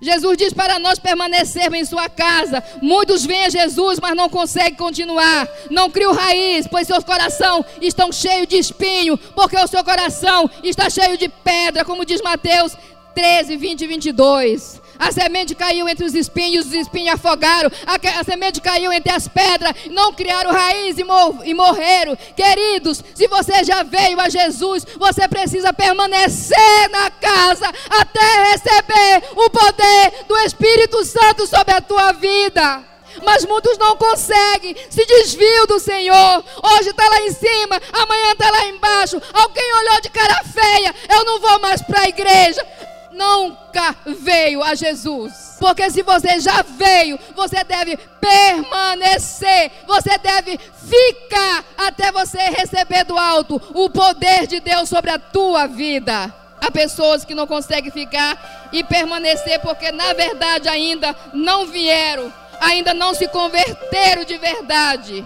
Jesus 0.00 0.36
diz 0.38 0.52
para 0.52 0.78
nós 0.78 0.98
permanecermos 0.98 1.78
em 1.78 1.84
sua 1.84 2.08
casa. 2.08 2.64
Muitos 2.80 3.26
vêm 3.26 3.44
a 3.44 3.50
Jesus, 3.50 4.00
mas 4.00 4.16
não 4.16 4.28
conseguem 4.28 4.74
continuar. 4.74 5.46
Não 5.70 5.90
criam 5.90 6.14
raiz, 6.14 6.66
pois 6.66 6.86
seus 6.86 7.04
corações 7.04 7.66
estão 7.82 8.10
cheios 8.10 8.48
de 8.48 8.56
espinho, 8.56 9.18
porque 9.18 9.56
o 9.56 9.66
seu 9.66 9.84
coração 9.84 10.50
está 10.62 10.88
cheio 10.88 11.18
de 11.18 11.28
pedra, 11.28 11.84
como 11.84 12.06
diz 12.06 12.22
Mateus 12.22 12.74
13, 13.20 13.54
20 13.54 13.82
e 13.82 13.86
22. 13.86 14.80
A 14.98 15.12
semente 15.12 15.54
caiu 15.54 15.86
entre 15.86 16.06
os 16.06 16.14
espinhos, 16.14 16.64
os 16.64 16.72
espinhos 16.72 17.16
afogaram. 17.16 17.70
A, 17.86 18.20
a 18.20 18.24
semente 18.24 18.62
caiu 18.62 18.90
entre 18.90 19.12
as 19.12 19.28
pedras, 19.28 19.74
não 19.90 20.10
criaram 20.14 20.50
raiz 20.50 20.96
e, 20.96 21.04
mor 21.04 21.36
e 21.44 21.52
morreram. 21.52 22.16
Queridos, 22.34 23.04
se 23.14 23.28
você 23.28 23.62
já 23.62 23.82
veio 23.82 24.18
a 24.18 24.30
Jesus, 24.30 24.86
você 24.96 25.28
precisa 25.28 25.70
permanecer 25.70 26.88
na 26.90 27.10
casa 27.10 27.66
até 27.90 28.52
receber 28.52 29.28
o 29.36 29.50
poder 29.50 30.24
do 30.26 30.38
Espírito 30.38 31.04
Santo 31.04 31.46
sobre 31.46 31.74
a 31.74 31.80
tua 31.82 32.12
vida 32.12 32.88
mas 33.24 33.44
muitos 33.44 33.76
não 33.76 33.96
conseguem, 33.96 34.74
se 34.88 35.04
desviam 35.04 35.66
do 35.66 35.80
Senhor. 35.80 36.44
Hoje 36.62 36.90
está 36.90 37.08
lá 37.08 37.20
em 37.22 37.32
cima, 37.32 37.82
amanhã 37.92 38.32
está 38.32 38.50
lá 38.50 38.66
embaixo. 38.66 39.20
Alguém 39.32 39.74
olhou 39.74 40.00
de 40.00 40.10
cara 40.10 40.44
feia, 40.44 40.94
eu 41.08 41.24
não 41.24 41.40
vou 41.40 41.58
mais 41.58 41.82
para 41.82 42.02
a 42.02 42.08
igreja 42.08 42.64
nunca 43.12 43.94
veio 44.06 44.62
a 44.62 44.74
Jesus. 44.74 45.56
Porque 45.58 45.90
se 45.90 46.02
você 46.02 46.40
já 46.40 46.62
veio, 46.62 47.18
você 47.34 47.62
deve 47.64 47.96
permanecer, 47.96 49.72
você 49.86 50.16
deve 50.18 50.58
ficar 50.58 51.64
até 51.76 52.10
você 52.12 52.38
receber 52.38 53.04
do 53.04 53.18
alto 53.18 53.60
o 53.74 53.90
poder 53.90 54.46
de 54.46 54.60
Deus 54.60 54.88
sobre 54.88 55.10
a 55.10 55.18
tua 55.18 55.66
vida. 55.66 56.34
Há 56.60 56.70
pessoas 56.70 57.24
que 57.24 57.34
não 57.34 57.46
conseguem 57.46 57.90
ficar 57.90 58.68
e 58.72 58.84
permanecer 58.84 59.60
porque 59.60 59.90
na 59.90 60.12
verdade 60.12 60.68
ainda 60.68 61.16
não 61.32 61.66
vieram, 61.66 62.32
ainda 62.60 62.92
não 62.92 63.14
se 63.14 63.26
converteram 63.28 64.24
de 64.24 64.36
verdade. 64.36 65.24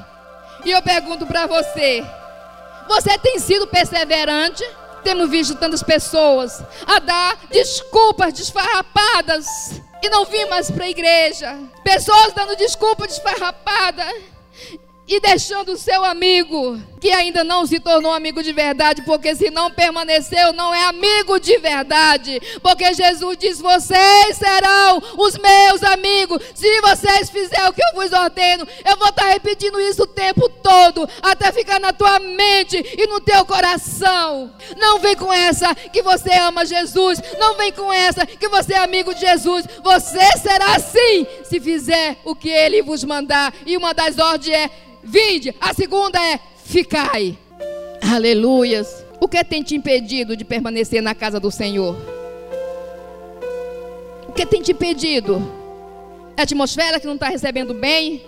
E 0.65 0.71
eu 0.71 0.81
pergunto 0.81 1.27
para 1.27 1.47
você: 1.47 2.05
você 2.87 3.19
tem 3.19 3.39
sido 3.39 3.67
perseverante? 3.67 4.65
Temos 5.05 5.31
visto 5.31 5.55
tantas 5.55 5.83
pessoas 5.83 6.63
a 6.87 6.99
dar 6.99 7.39
desculpas 7.51 8.33
desfarrapadas 8.33 9.47
e 10.03 10.09
não 10.09 10.25
vir 10.25 10.47
mais 10.47 10.71
para 10.71 10.85
a 10.85 10.91
igreja. 10.91 11.57
Pessoas 11.85 12.33
dando 12.33 12.57
desculpas 12.57 13.09
desfarrapadas 13.09 14.34
e 15.07 15.21
deixando 15.21 15.73
o 15.73 15.77
seu 15.77 16.03
amigo, 16.03 16.81
que 16.99 17.11
ainda 17.11 17.45
não 17.45 17.67
se 17.67 17.79
tornou 17.79 18.15
amigo 18.15 18.43
de 18.43 18.55
verdade, 18.55 19.03
porque 19.03 19.37
se 19.37 19.51
não 19.51 19.71
permaneceu, 19.71 20.55
não 20.55 20.73
é 20.73 20.83
amigo 20.85 21.39
de 21.39 21.59
verdade. 21.59 22.41
Porque 22.63 22.95
Jesus 22.95 23.37
diz: 23.37 23.61
Vocês 23.61 24.37
serão 24.37 25.03
os 25.19 25.37
meus 25.37 25.83
amigos, 25.83 26.43
se 26.55 26.81
vocês 26.81 27.29
fizerem 27.29 27.69
o 27.69 27.73
que 27.75 27.83
eu 27.83 27.95
vos 27.95 28.13
ordeno. 28.13 28.67
Eu 28.83 28.97
vou 28.97 29.09
estar 29.09 29.27
repetindo 29.27 29.79
isso 29.79 30.05
o 30.05 30.07
tempo 30.07 30.49
todo, 30.49 31.07
até 31.21 31.53
ficar 31.53 31.79
na 31.79 31.93
tua 31.93 32.19
mente 32.19 32.83
e 32.97 33.07
no 33.07 33.21
teu 33.21 33.45
coração. 33.45 34.55
Não 34.79 34.99
vem 35.01 35.15
com 35.15 35.31
essa 35.31 35.75
que 35.75 36.01
você 36.01 36.33
ama 36.39 36.65
Jesus, 36.65 37.21
não 37.39 37.57
vem 37.57 37.71
com 37.73 37.93
essa 37.93 38.25
que 38.25 38.49
você 38.49 38.73
é 38.73 38.79
amigo 38.79 39.13
de 39.13 39.21
Jesus. 39.21 39.67
Você 39.83 40.39
será 40.39 40.77
assim, 40.77 41.27
se 41.45 41.61
fizer 41.61 42.17
o 42.25 42.35
que 42.35 42.49
ele 42.49 42.81
vos 42.81 43.05
mandar. 43.05 43.53
E 43.67 43.77
uma 43.77 43.93
das 43.93 44.19
ordens 44.19 44.57
é 44.57 44.71
vinde. 45.05 45.55
A 45.61 45.73
segunda 45.75 46.19
é 46.21 46.41
ficai. 46.65 47.39
Aleluias. 48.13 49.05
O 49.21 49.29
que 49.29 49.43
tem 49.45 49.63
te 49.63 49.75
impedido 49.75 50.37
de 50.37 50.45
permanecer 50.45 51.03
na 51.03 51.15
casa 51.15 51.39
do 51.39 51.51
Senhor? 51.51 51.97
O 54.29 54.33
que 54.33 54.45
tem 54.45 54.61
te 54.61 54.73
impedido? 54.73 55.41
É 56.37 56.41
a 56.41 56.45
atmosfera 56.45 56.99
que 56.99 57.07
não 57.07 57.15
está 57.15 57.29
recebendo 57.29 57.73
bem? 57.73 58.23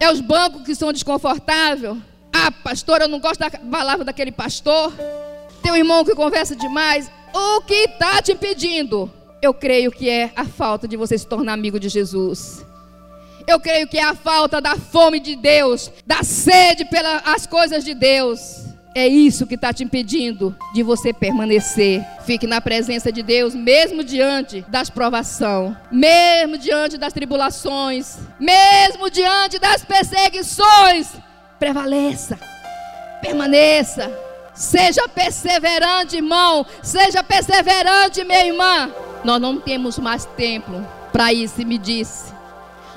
É 0.00 0.10
os 0.10 0.20
bancos 0.20 0.62
que 0.62 0.74
são 0.74 0.92
desconfortáveis? 0.92 1.96
Ah, 2.32 2.50
pastor, 2.50 3.00
eu 3.00 3.08
não 3.08 3.20
gosto 3.20 3.38
da 3.38 3.50
palavra 3.50 4.04
daquele 4.04 4.32
pastor. 4.32 4.92
Teu 5.62 5.76
irmão 5.76 6.04
que 6.04 6.14
conversa 6.14 6.56
demais. 6.56 7.10
O 7.32 7.60
que 7.62 7.74
está 7.74 8.20
te 8.20 8.32
impedindo? 8.32 9.10
Eu 9.40 9.54
creio 9.54 9.92
que 9.92 10.10
é 10.10 10.32
a 10.34 10.44
falta 10.44 10.88
de 10.88 10.96
você 10.96 11.16
se 11.16 11.26
tornar 11.26 11.52
amigo 11.52 11.78
de 11.78 11.88
Jesus. 11.88 12.64
Eu 13.46 13.60
creio 13.60 13.86
que 13.86 13.98
é 13.98 14.02
a 14.02 14.14
falta 14.14 14.60
da 14.60 14.76
fome 14.76 15.20
de 15.20 15.36
Deus, 15.36 15.90
da 16.06 16.22
sede 16.22 16.84
pelas 16.86 17.46
coisas 17.46 17.84
de 17.84 17.94
Deus. 17.94 18.64
É 18.96 19.08
isso 19.08 19.46
que 19.46 19.56
está 19.56 19.72
te 19.72 19.82
impedindo 19.82 20.56
de 20.72 20.82
você 20.82 21.12
permanecer. 21.12 22.06
Fique 22.24 22.46
na 22.46 22.60
presença 22.60 23.10
de 23.10 23.22
Deus, 23.24 23.52
mesmo 23.52 24.04
diante 24.04 24.64
das 24.68 24.88
provações, 24.88 25.76
mesmo 25.90 26.56
diante 26.56 26.96
das 26.96 27.12
tribulações, 27.12 28.18
mesmo 28.38 29.10
diante 29.10 29.58
das 29.58 29.84
perseguições. 29.84 31.08
Prevaleça, 31.58 32.38
permaneça, 33.20 34.10
seja 34.54 35.08
perseverante, 35.08 36.16
irmão, 36.16 36.64
seja 36.80 37.22
perseverante, 37.22 38.24
minha 38.24 38.46
irmã. 38.46 38.92
Nós 39.24 39.40
não 39.40 39.58
temos 39.58 39.98
mais 39.98 40.24
tempo 40.24 40.70
para 41.12 41.32
isso, 41.32 41.66
me 41.66 41.78
disse. 41.78 42.33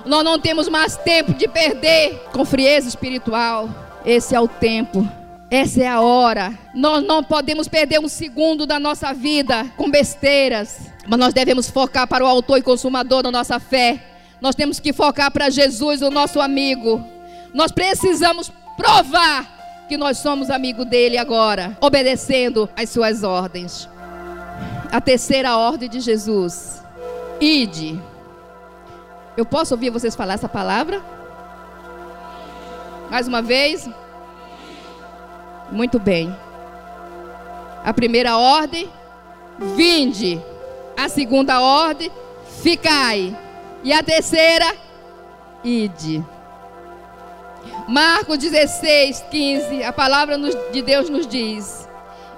Nós 0.07 0.23
não 0.23 0.39
temos 0.39 0.67
mais 0.69 0.95
tempo 0.97 1.33
de 1.33 1.47
perder 1.47 2.23
com 2.31 2.45
frieza 2.45 2.87
espiritual. 2.87 3.69
Esse 4.05 4.33
é 4.33 4.39
o 4.39 4.47
tempo. 4.47 5.07
Essa 5.49 5.83
é 5.83 5.87
a 5.87 6.01
hora. 6.01 6.57
Nós 6.73 7.03
não 7.03 7.23
podemos 7.23 7.67
perder 7.67 7.99
um 7.99 8.07
segundo 8.07 8.65
da 8.65 8.79
nossa 8.79 9.13
vida 9.13 9.65
com 9.77 9.89
besteiras. 9.89 10.77
Mas 11.07 11.19
nós 11.19 11.33
devemos 11.33 11.69
focar 11.69 12.07
para 12.07 12.23
o 12.23 12.27
autor 12.27 12.57
e 12.57 12.61
consumador 12.61 13.23
da 13.23 13.31
nossa 13.31 13.59
fé. 13.59 14.03
Nós 14.41 14.55
temos 14.55 14.79
que 14.79 14.93
focar 14.93 15.31
para 15.31 15.49
Jesus, 15.49 16.01
o 16.01 16.09
nosso 16.09 16.39
amigo. 16.39 17.03
Nós 17.53 17.71
precisamos 17.71 18.51
provar 18.75 19.85
que 19.87 19.97
nós 19.97 20.17
somos 20.17 20.49
amigo 20.49 20.83
dele 20.83 21.17
agora, 21.17 21.77
obedecendo 21.81 22.69
às 22.75 22.89
suas 22.89 23.23
ordens. 23.23 23.89
a 24.91 25.01
terceira 25.01 25.57
ordem 25.57 25.89
de 25.89 25.99
Jesus. 25.99 26.81
Ide. 27.39 27.99
Eu 29.37 29.45
posso 29.45 29.75
ouvir 29.75 29.91
vocês 29.91 30.15
falar 30.15 30.33
essa 30.33 30.49
palavra? 30.49 30.99
Mais 33.11 33.27
uma 33.27 33.39
vez? 33.39 33.87
Muito 35.71 35.99
bem. 35.99 36.35
A 37.85 37.93
primeira 37.93 38.35
ordem, 38.35 38.89
vinde. 39.75 40.41
A 40.97 41.07
segunda 41.07 41.61
ordem, 41.61 42.11
ficai. 42.63 43.37
E 43.83 43.93
a 43.93 44.01
terceira, 44.01 44.75
ide. 45.63 46.25
Marcos 47.87 48.39
16, 48.39 49.23
15, 49.29 49.83
a 49.83 49.93
palavra 49.93 50.35
de 50.71 50.81
Deus 50.81 51.11
nos 51.11 51.27
diz: 51.27 51.87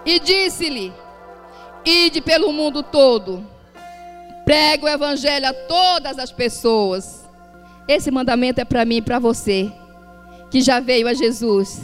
E 0.06 0.20
disse-lhe: 0.20 0.94
Ide 1.86 2.20
pelo 2.20 2.52
mundo 2.52 2.84
todo, 2.84 3.42
pregue 4.50 4.86
o 4.86 4.88
evangelho 4.88 5.48
a 5.48 5.54
todas 5.54 6.18
as 6.18 6.32
pessoas. 6.32 7.24
Esse 7.88 8.10
mandamento 8.10 8.60
é 8.60 8.66
para 8.66 8.84
mim 8.84 8.96
e 8.96 9.02
para 9.02 9.20
você, 9.20 9.72
que 10.50 10.60
já 10.60 10.80
veio 10.80 11.08
a 11.08 11.14
Jesus, 11.14 11.80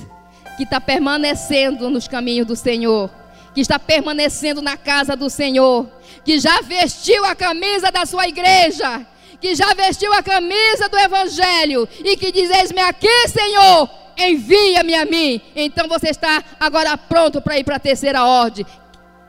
que 0.58 0.64
está 0.64 0.82
permanecendo 0.82 1.92
nos 1.92 2.08
caminhos 2.08 2.48
do 2.48 2.56
Senhor, 2.56 3.12
que 3.54 3.62
está 3.62 3.78
permanecendo 3.78 4.64
na 4.64 4.76
casa 4.76 5.16
do 5.16 5.30
Senhor, 5.30 5.88
que 6.24 6.40
já 6.40 6.60
vestiu 6.62 7.24
a 7.26 7.36
camisa 7.36 7.92
da 7.92 8.04
sua 8.04 8.28
igreja, 8.28 9.06
que 9.40 9.54
já 9.54 9.72
vestiu 9.76 10.12
a 10.12 10.24
camisa 10.24 10.90
do 10.90 10.98
Evangelho 10.98 11.88
e 12.04 12.18
que 12.18 12.32
diz: 12.32 12.50
Eis-me 12.50 12.82
aqui, 12.82 13.28
Senhor, 13.28 13.88
envia-me 14.18 14.96
a 14.96 15.06
mim. 15.06 15.40
Então 15.56 15.88
você 15.88 16.10
está 16.10 16.44
agora 16.60 16.98
pronto 16.98 17.40
para 17.44 17.60
ir 17.60 17.64
para 17.64 17.76
a 17.76 17.80
terceira 17.80 18.26
ordem, 18.26 18.66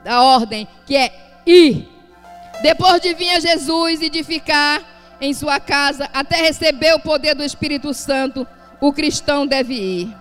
a 0.03 0.23
ordem 0.23 0.67
que 0.87 0.97
é 0.97 1.13
ir. 1.45 1.96
Depois 2.61 3.01
de 3.01 3.13
vir 3.13 3.29
a 3.29 3.39
Jesus 3.39 4.01
e 4.01 4.09
de 4.09 4.23
ficar 4.23 4.81
em 5.21 5.33
sua 5.33 5.59
casa 5.59 6.09
até 6.13 6.37
receber 6.37 6.93
o 6.93 6.99
poder 6.99 7.35
do 7.35 7.43
Espírito 7.43 7.93
Santo, 7.93 8.47
o 8.79 8.91
cristão 8.93 9.45
deve 9.45 9.73
ir. 9.73 10.15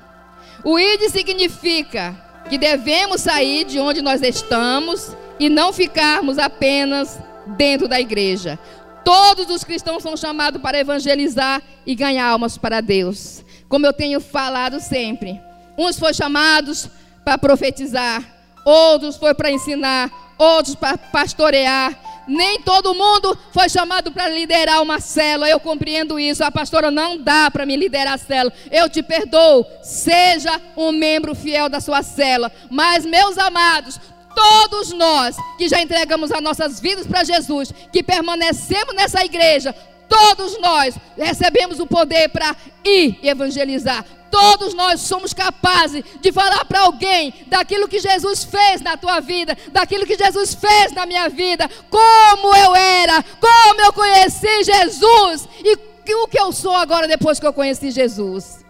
O 0.64 0.78
ir 0.78 0.98
significa 1.10 2.16
que 2.48 2.58
devemos 2.58 3.20
sair 3.22 3.64
de 3.64 3.78
onde 3.78 4.02
nós 4.02 4.22
estamos 4.22 5.14
e 5.38 5.48
não 5.48 5.72
ficarmos 5.72 6.38
apenas 6.38 7.18
dentro 7.46 7.88
da 7.88 8.00
igreja. 8.00 8.58
Todos 9.04 9.48
os 9.50 9.62
cristãos 9.62 10.02
são 10.02 10.16
chamados 10.16 10.60
para 10.60 10.78
evangelizar 10.78 11.62
e 11.86 11.94
ganhar 11.94 12.26
almas 12.26 12.58
para 12.58 12.80
Deus. 12.80 13.44
Como 13.68 13.86
eu 13.86 13.92
tenho 13.92 14.20
falado 14.20 14.80
sempre, 14.80 15.40
uns 15.78 15.98
foram 15.98 16.14
chamados 16.14 16.88
para 17.24 17.38
profetizar, 17.38 18.22
outros 18.64 19.16
foi 19.16 19.34
para 19.34 19.50
ensinar, 19.50 20.10
outros 20.38 20.74
para 20.74 20.98
pastorear. 20.98 22.05
Nem 22.26 22.60
todo 22.60 22.94
mundo 22.94 23.38
foi 23.52 23.68
chamado 23.68 24.10
para 24.10 24.28
liderar 24.28 24.82
uma 24.82 25.00
célula. 25.00 25.48
Eu 25.48 25.60
compreendo 25.60 26.18
isso. 26.18 26.42
A 26.42 26.50
pastora 26.50 26.90
não 26.90 27.18
dá 27.18 27.50
para 27.50 27.64
me 27.64 27.76
liderar 27.76 28.14
a 28.14 28.18
célula. 28.18 28.52
Eu 28.70 28.88
te 28.88 29.02
perdoo. 29.02 29.64
Seja 29.82 30.60
um 30.76 30.92
membro 30.92 31.34
fiel 31.34 31.68
da 31.68 31.80
sua 31.80 32.02
célula. 32.02 32.50
Mas, 32.70 33.06
meus 33.06 33.38
amados, 33.38 34.00
todos 34.34 34.92
nós 34.92 35.36
que 35.56 35.68
já 35.68 35.80
entregamos 35.80 36.30
as 36.30 36.42
nossas 36.42 36.78
vidas 36.78 37.06
para 37.06 37.24
Jesus, 37.24 37.72
que 37.92 38.02
permanecemos 38.02 38.94
nessa 38.94 39.24
igreja, 39.24 39.74
todos 40.08 40.58
nós 40.60 40.96
recebemos 41.16 41.80
o 41.80 41.86
poder 41.86 42.28
para 42.28 42.54
ir 42.84 43.18
evangelizar. 43.22 44.04
Todos 44.30 44.74
nós 44.74 45.00
somos 45.00 45.32
capazes 45.32 46.04
de 46.20 46.32
falar 46.32 46.64
para 46.64 46.80
alguém 46.80 47.32
daquilo 47.46 47.88
que 47.88 48.00
Jesus 48.00 48.44
fez 48.44 48.80
na 48.82 48.96
tua 48.96 49.20
vida, 49.20 49.56
daquilo 49.68 50.04
que 50.04 50.16
Jesus 50.16 50.54
fez 50.54 50.92
na 50.92 51.06
minha 51.06 51.28
vida, 51.28 51.70
como 51.88 52.54
eu 52.54 52.74
era, 52.74 53.24
como 53.40 53.80
eu 53.80 53.92
conheci 53.92 54.64
Jesus 54.64 55.48
e 55.64 55.74
o 56.14 56.28
que 56.28 56.38
eu 56.38 56.52
sou 56.52 56.74
agora 56.74 57.08
depois 57.08 57.40
que 57.40 57.46
eu 57.46 57.52
conheci 57.52 57.90
Jesus. 57.90 58.64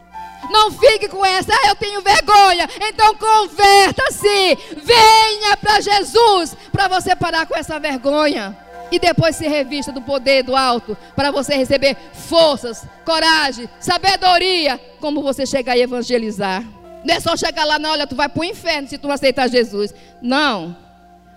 Não 0.51 0.71
fique 0.71 1.09
com 1.09 1.25
essa, 1.25 1.53
ah, 1.53 1.69
eu 1.69 1.75
tenho 1.75 2.01
vergonha. 2.01 2.69
Então 2.81 3.15
converta-se. 3.17 4.59
Venha 4.77 5.57
para 5.57 5.81
Jesus 5.81 6.57
para 6.71 6.89
você 6.89 7.17
parar 7.17 7.47
com 7.47 7.57
essa 7.57 7.81
vergonha. 7.81 8.57
E 8.91 8.99
depois 8.99 9.37
se 9.37 9.49
revista 9.49 9.93
do 9.93 10.01
poder 10.01 10.43
do 10.43 10.55
alto 10.55 10.97
para 11.15 11.31
você 11.31 11.55
receber 11.57 11.97
forças, 12.13 12.87
coragem, 13.05 13.69
sabedoria, 13.81 14.81
como 15.01 15.23
você 15.23 15.45
chegar 15.45 15.77
e 15.77 15.83
evangelizar. 15.83 16.65
Não 17.05 17.15
é 17.15 17.21
só 17.21 17.37
chegar 17.37 17.65
lá, 17.65 17.79
não, 17.79 17.91
olha, 17.91 18.07
tu 18.07 18.17
vai 18.17 18.29
para 18.29 18.41
o 18.41 18.45
inferno 18.45 18.89
se 18.89 18.99
tu 18.99 19.07
não 19.07 19.15
aceitar 19.15 19.49
Jesus. 19.49 19.95
Não. 20.21 20.77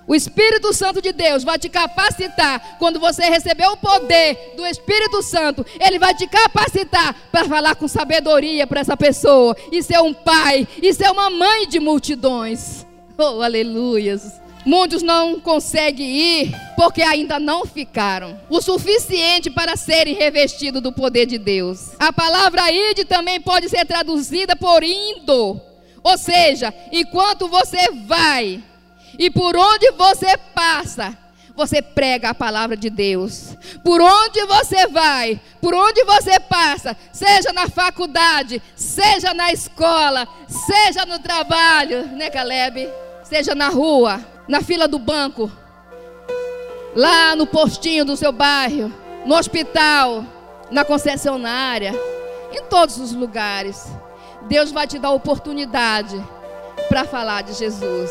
O 0.10 0.16
Espírito 0.16 0.74
Santo 0.74 1.04
de 1.04 1.14
Deus 1.14 1.44
vai 1.44 1.60
te 1.60 1.70
capacitar. 1.70 2.78
Quando 2.80 3.00
você 3.00 3.30
receber 3.30 3.68
o 3.68 3.78
poder 3.78 4.56
do 4.58 4.66
Espírito 4.66 5.22
Santo, 5.22 5.64
ele 5.80 6.00
vai 6.00 6.16
te 6.16 6.26
capacitar 6.26 7.16
para 7.32 7.46
falar 7.46 7.76
com 7.76 7.88
sabedoria 7.88 8.66
para 8.66 8.80
essa 8.80 8.98
pessoa. 8.98 9.56
E 9.72 9.84
ser 9.84 10.02
um 10.02 10.12
pai, 10.12 10.68
e 10.82 10.92
ser 10.96 11.12
uma 11.12 11.30
mãe 11.30 11.68
de 11.68 11.80
multidões. 11.80 12.88
Oh, 13.16 13.44
aleluias. 13.44 14.42
Muitos 14.70 15.02
não 15.02 15.40
conseguem 15.40 16.08
ir 16.08 16.56
porque 16.76 17.02
ainda 17.02 17.40
não 17.40 17.66
ficaram 17.66 18.40
o 18.52 18.62
suficiente 18.62 19.50
para 19.50 19.76
serem 19.76 20.14
revestidos 20.14 20.80
do 20.80 20.92
poder 20.92 21.26
de 21.26 21.40
Deus. 21.40 21.94
A 21.98 22.14
palavra 22.14 22.72
ide 22.72 23.04
também 23.04 23.42
pode 23.42 23.68
ser 23.68 23.84
traduzida 23.84 24.56
por 24.56 24.84
indo. 24.84 25.60
Ou 26.04 26.18
seja, 26.20 26.72
enquanto 26.92 27.48
você 27.48 27.90
vai, 28.06 28.64
e 29.18 29.32
por 29.32 29.58
onde 29.58 29.90
você 29.94 30.38
passa, 30.54 31.18
você 31.56 31.82
prega 31.82 32.30
a 32.30 32.36
palavra 32.36 32.78
de 32.78 32.92
Deus. 32.92 33.58
Por 33.84 34.00
onde 34.00 34.46
você 34.46 34.86
vai, 34.86 35.42
por 35.60 35.74
onde 35.74 36.04
você 36.04 36.40
passa, 36.40 36.96
seja 37.12 37.52
na 37.52 37.68
faculdade, 37.68 38.62
seja 38.76 39.34
na 39.34 39.52
escola, 39.52 40.28
seja 40.48 41.08
no 41.08 41.18
trabalho, 41.18 42.06
né, 42.10 42.30
Caleb? 42.30 42.88
Seja 43.24 43.56
na 43.56 43.70
rua, 43.70 44.24
na 44.50 44.64
fila 44.64 44.88
do 44.88 44.98
banco, 44.98 45.50
lá 46.96 47.36
no 47.36 47.46
postinho 47.46 48.04
do 48.04 48.18
seu 48.18 48.32
bairro, 48.32 48.92
no 49.24 49.36
hospital, 49.36 50.26
na 50.72 50.84
concessionária, 50.84 51.94
em 52.52 52.64
todos 52.64 52.98
os 52.98 53.14
lugares. 53.14 53.88
Deus 54.48 54.72
vai 54.72 54.88
te 54.88 54.98
dar 54.98 55.12
oportunidade 55.12 56.20
para 56.88 57.06
falar 57.06 57.44
de 57.44 57.54
Jesus. 57.54 58.10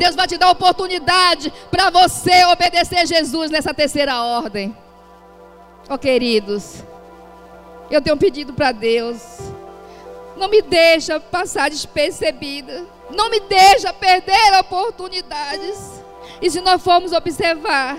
Deus 0.00 0.16
vai 0.16 0.26
te 0.26 0.36
dar 0.36 0.50
oportunidade 0.50 1.52
para 1.70 1.90
você 1.90 2.44
obedecer 2.46 3.06
Jesus 3.06 3.48
nessa 3.48 3.72
terceira 3.72 4.20
ordem. 4.20 4.76
Oh, 5.88 5.96
queridos, 5.96 6.82
eu 7.88 8.02
tenho 8.02 8.16
um 8.16 8.18
pedido 8.18 8.52
para 8.52 8.72
Deus. 8.72 9.51
Não 10.36 10.48
me 10.48 10.62
deixa 10.62 11.20
passar 11.20 11.70
despercebida. 11.70 12.84
Não 13.10 13.30
me 13.30 13.40
deixa 13.40 13.92
perder 13.92 14.58
oportunidades. 14.60 16.02
E 16.40 16.50
se 16.50 16.60
nós 16.60 16.82
formos 16.82 17.12
observar 17.12 17.96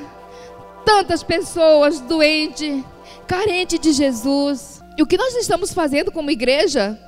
tantas 0.86 1.24
pessoas 1.24 2.00
doentes, 2.00 2.84
carentes 3.28 3.80
de 3.80 3.93
Jesus, 3.93 4.82
e 4.98 5.04
o 5.04 5.08
que 5.08 5.17
nós 5.17 5.36
estamos 5.36 5.74
fazendo 5.74 6.12
como 6.12 6.30
igreja? 6.30 7.00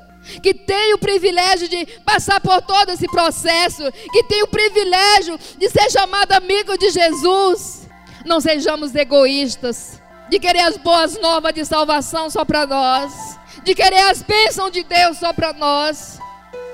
que 0.41 0.53
tem 0.53 0.93
o 0.93 0.97
privilégio 0.97 1.67
de 1.67 1.85
passar 2.03 2.41
por 2.41 2.61
todo 2.61 2.89
esse 2.89 3.07
processo, 3.07 3.83
que 4.11 4.23
tem 4.23 4.41
o 4.43 4.47
privilégio 4.47 5.37
de 5.57 5.69
ser 5.69 5.89
chamado 5.91 6.31
amigo 6.31 6.77
de 6.77 6.89
Jesus. 6.89 7.87
Não 8.25 8.41
sejamos 8.41 8.95
egoístas, 8.95 10.01
de 10.29 10.39
querer 10.39 10.61
as 10.61 10.77
boas 10.77 11.19
novas 11.19 11.53
de 11.53 11.63
salvação 11.63 12.29
só 12.29 12.43
para 12.43 12.65
nós, 12.65 13.37
de 13.65 13.73
querer 13.73 14.11
as 14.11 14.21
bênçãos 14.21 14.71
de 14.71 14.83
Deus 14.83 15.17
só 15.17 15.33
para 15.33 15.51
nós. 15.51 16.19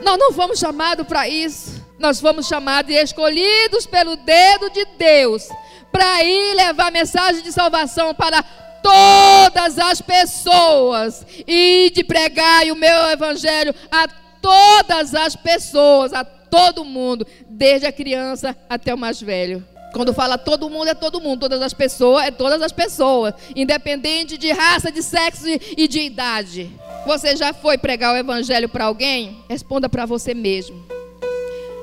Nós 0.03 0.19
não 0.19 0.33
fomos 0.33 0.59
chamados 0.59 1.07
para 1.07 1.27
isso. 1.27 1.81
Nós 1.97 2.19
fomos 2.19 2.47
chamados 2.47 2.91
e 2.91 2.95
escolhidos 2.95 3.85
pelo 3.85 4.17
dedo 4.17 4.69
de 4.71 4.85
Deus 4.97 5.47
para 5.91 6.23
ir 6.23 6.55
levar 6.55 6.87
a 6.87 6.91
mensagem 6.91 7.41
de 7.41 7.51
salvação 7.51 8.13
para 8.13 8.43
todas 8.83 9.77
as 9.77 10.01
pessoas 10.01 11.25
e 11.47 11.91
de 11.93 12.03
pregar 12.03 12.65
o 12.65 12.75
meu 12.75 13.09
evangelho 13.09 13.73
a 13.91 14.07
todas 14.41 15.13
as 15.13 15.35
pessoas, 15.35 16.11
a 16.13 16.25
todo 16.25 16.83
mundo, 16.83 17.25
desde 17.47 17.85
a 17.85 17.91
criança 17.91 18.57
até 18.67 18.93
o 18.93 18.97
mais 18.97 19.21
velho. 19.21 19.65
Quando 19.93 20.13
fala 20.13 20.37
todo 20.37 20.69
mundo, 20.69 20.87
é 20.87 20.93
todo 20.93 21.19
mundo. 21.19 21.41
Todas 21.41 21.61
as 21.61 21.73
pessoas, 21.73 22.25
é 22.25 22.31
todas 22.31 22.61
as 22.61 22.71
pessoas. 22.71 23.33
Independente 23.55 24.37
de 24.37 24.51
raça, 24.51 24.91
de 24.91 25.03
sexo 25.03 25.45
e 25.47 25.87
de 25.87 26.01
idade. 26.01 26.71
Você 27.05 27.35
já 27.35 27.53
foi 27.53 27.77
pregar 27.77 28.13
o 28.13 28.17
evangelho 28.17 28.69
para 28.69 28.85
alguém? 28.85 29.37
Responda 29.49 29.89
para 29.89 30.05
você 30.05 30.33
mesmo. 30.33 30.85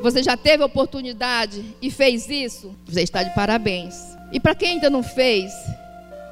Você 0.00 0.22
já 0.22 0.36
teve 0.36 0.62
oportunidade 0.62 1.64
e 1.82 1.90
fez 1.90 2.28
isso? 2.30 2.74
Você 2.86 3.02
está 3.02 3.22
de 3.22 3.34
parabéns. 3.34 4.16
E 4.32 4.38
para 4.38 4.54
quem 4.54 4.72
ainda 4.72 4.88
não 4.88 5.02
fez, 5.02 5.52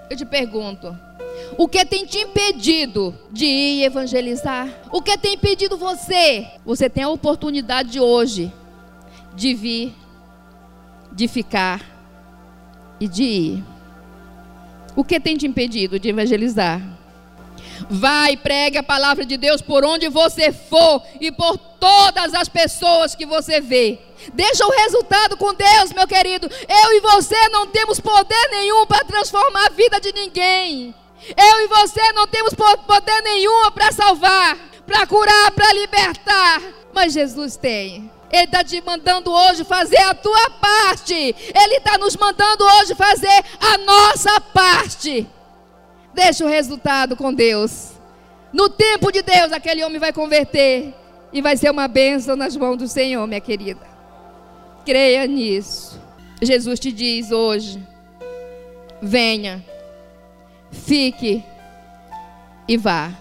eu 0.08 0.16
te 0.16 0.24
pergunto: 0.24 0.96
o 1.58 1.66
que 1.66 1.84
tem 1.84 2.06
te 2.06 2.18
impedido 2.18 3.16
de 3.30 3.44
ir 3.44 3.84
evangelizar? 3.84 4.68
O 4.92 5.02
que 5.02 5.18
tem 5.18 5.34
impedido 5.34 5.76
você? 5.76 6.46
Você 6.64 6.88
tem 6.88 7.04
a 7.04 7.08
oportunidade 7.08 7.90
de 7.90 8.00
hoje 8.00 8.52
de 9.34 9.52
vir, 9.52 9.94
de 11.16 11.26
ficar 11.26 11.80
e 13.00 13.08
de 13.08 13.22
ir. 13.24 13.64
O 14.94 15.02
que 15.02 15.18
tem 15.18 15.36
te 15.36 15.46
impedido 15.46 15.98
de 15.98 16.10
evangelizar? 16.10 16.80
Vai, 17.88 18.36
pregue 18.36 18.78
a 18.78 18.82
palavra 18.82 19.24
de 19.24 19.36
Deus 19.36 19.60
por 19.62 19.84
onde 19.84 20.08
você 20.08 20.52
for 20.52 21.02
e 21.20 21.32
por 21.32 21.56
todas 21.56 22.34
as 22.34 22.48
pessoas 22.48 23.14
que 23.14 23.26
você 23.26 23.60
vê. 23.60 23.98
Deixa 24.34 24.66
o 24.66 24.70
resultado 24.70 25.36
com 25.36 25.54
Deus, 25.54 25.92
meu 25.92 26.06
querido. 26.06 26.48
Eu 26.48 26.92
e 26.92 27.00
você 27.00 27.48
não 27.48 27.66
temos 27.66 27.98
poder 27.98 28.48
nenhum 28.50 28.86
para 28.86 29.04
transformar 29.04 29.66
a 29.66 29.70
vida 29.70 30.00
de 30.00 30.12
ninguém. 30.12 30.94
Eu 31.36 31.60
e 31.64 31.66
você 31.66 32.12
não 32.12 32.26
temos 32.26 32.54
poder 32.54 33.22
nenhum 33.22 33.70
para 33.72 33.90
salvar, 33.92 34.56
para 34.86 35.06
curar, 35.06 35.50
para 35.52 35.72
libertar. 35.72 36.62
Mas 36.94 37.14
Jesus 37.14 37.56
tem. 37.56 38.10
Ele 38.30 38.44
está 38.44 38.64
te 38.64 38.80
mandando 38.80 39.32
hoje 39.32 39.64
fazer 39.64 39.98
a 39.98 40.14
tua 40.14 40.50
parte. 40.50 41.14
Ele 41.14 41.76
está 41.76 41.96
nos 41.96 42.16
mandando 42.16 42.64
hoje 42.64 42.94
fazer 42.94 43.44
a 43.60 43.78
nossa 43.78 44.40
parte. 44.40 45.26
Deixa 46.12 46.44
o 46.44 46.48
resultado 46.48 47.16
com 47.16 47.32
Deus. 47.32 47.92
No 48.52 48.68
tempo 48.68 49.12
de 49.12 49.22
Deus, 49.22 49.52
aquele 49.52 49.84
homem 49.84 49.98
vai 49.98 50.12
converter. 50.12 50.94
E 51.32 51.42
vai 51.42 51.56
ser 51.56 51.70
uma 51.70 51.86
bênção 51.86 52.36
nas 52.36 52.56
mãos 52.56 52.76
do 52.76 52.88
Senhor, 52.88 53.26
minha 53.26 53.40
querida. 53.40 53.86
Creia 54.84 55.26
nisso. 55.26 56.00
Jesus 56.40 56.78
te 56.80 56.92
diz 56.92 57.30
hoje: 57.30 57.82
venha, 59.02 59.64
fique 60.70 61.44
e 62.66 62.76
vá. 62.76 63.12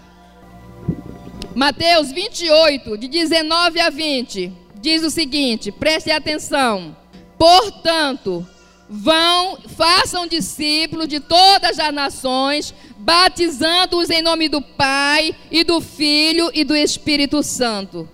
Mateus 1.54 2.10
28, 2.10 2.98
de 2.98 3.08
19 3.08 3.80
a 3.80 3.90
20 3.90 4.65
diz 4.86 5.02
o 5.02 5.10
seguinte: 5.10 5.72
preste 5.72 6.12
atenção. 6.12 6.96
Portanto, 7.36 8.46
vão, 8.88 9.58
façam 9.76 10.28
discípulos 10.28 11.08
de 11.08 11.18
todas 11.18 11.80
as 11.80 11.92
nações, 11.92 12.72
batizando-os 12.96 14.10
em 14.10 14.22
nome 14.22 14.48
do 14.48 14.62
Pai 14.62 15.34
e 15.50 15.64
do 15.64 15.80
Filho 15.80 16.50
e 16.54 16.62
do 16.62 16.76
Espírito 16.76 17.42
Santo, 17.42 18.08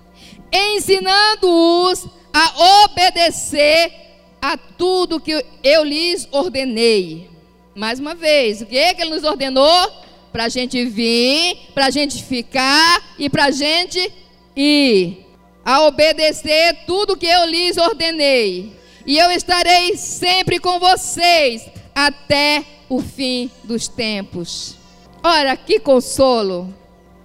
ensinando-os 0.51 2.07
a 2.33 2.85
obedecer 2.85 3.93
a 4.41 4.57
tudo 4.57 5.21
que 5.21 5.45
eu 5.63 5.85
lhes 5.85 6.27
ordenei. 6.33 7.31
Mais 7.77 8.01
uma 8.01 8.15
vez, 8.15 8.63
o 8.63 8.67
que, 8.67 8.79
é 8.79 8.95
que 8.95 9.03
ele 9.03 9.15
nos 9.15 9.25
ordenou? 9.25 9.93
Para 10.33 10.45
a 10.45 10.49
gente 10.49 10.83
vir, 10.87 11.59
para 11.75 11.87
a 11.87 11.91
gente 11.91 12.23
ficar 12.25 13.15
e 13.19 13.29
para 13.29 13.45
a 13.45 13.51
gente 13.51 14.11
ir 14.57 15.23
a 15.65 15.87
obedecer 15.87 16.85
tudo 16.87 17.17
que 17.17 17.27
eu 17.27 17.45
lhes 17.47 17.77
ordenei. 17.77 18.73
E 19.07 19.19
eu 19.19 19.31
estarei 19.31 19.97
sempre 19.97 20.59
com 20.59 20.79
vocês 20.79 21.67
até 21.95 22.65
o 22.89 23.01
fim 23.01 23.51
dos 23.65 23.89
tempos. 23.89 24.77
Olha 25.23 25.57
que 25.57 25.81
consolo. 25.81 26.73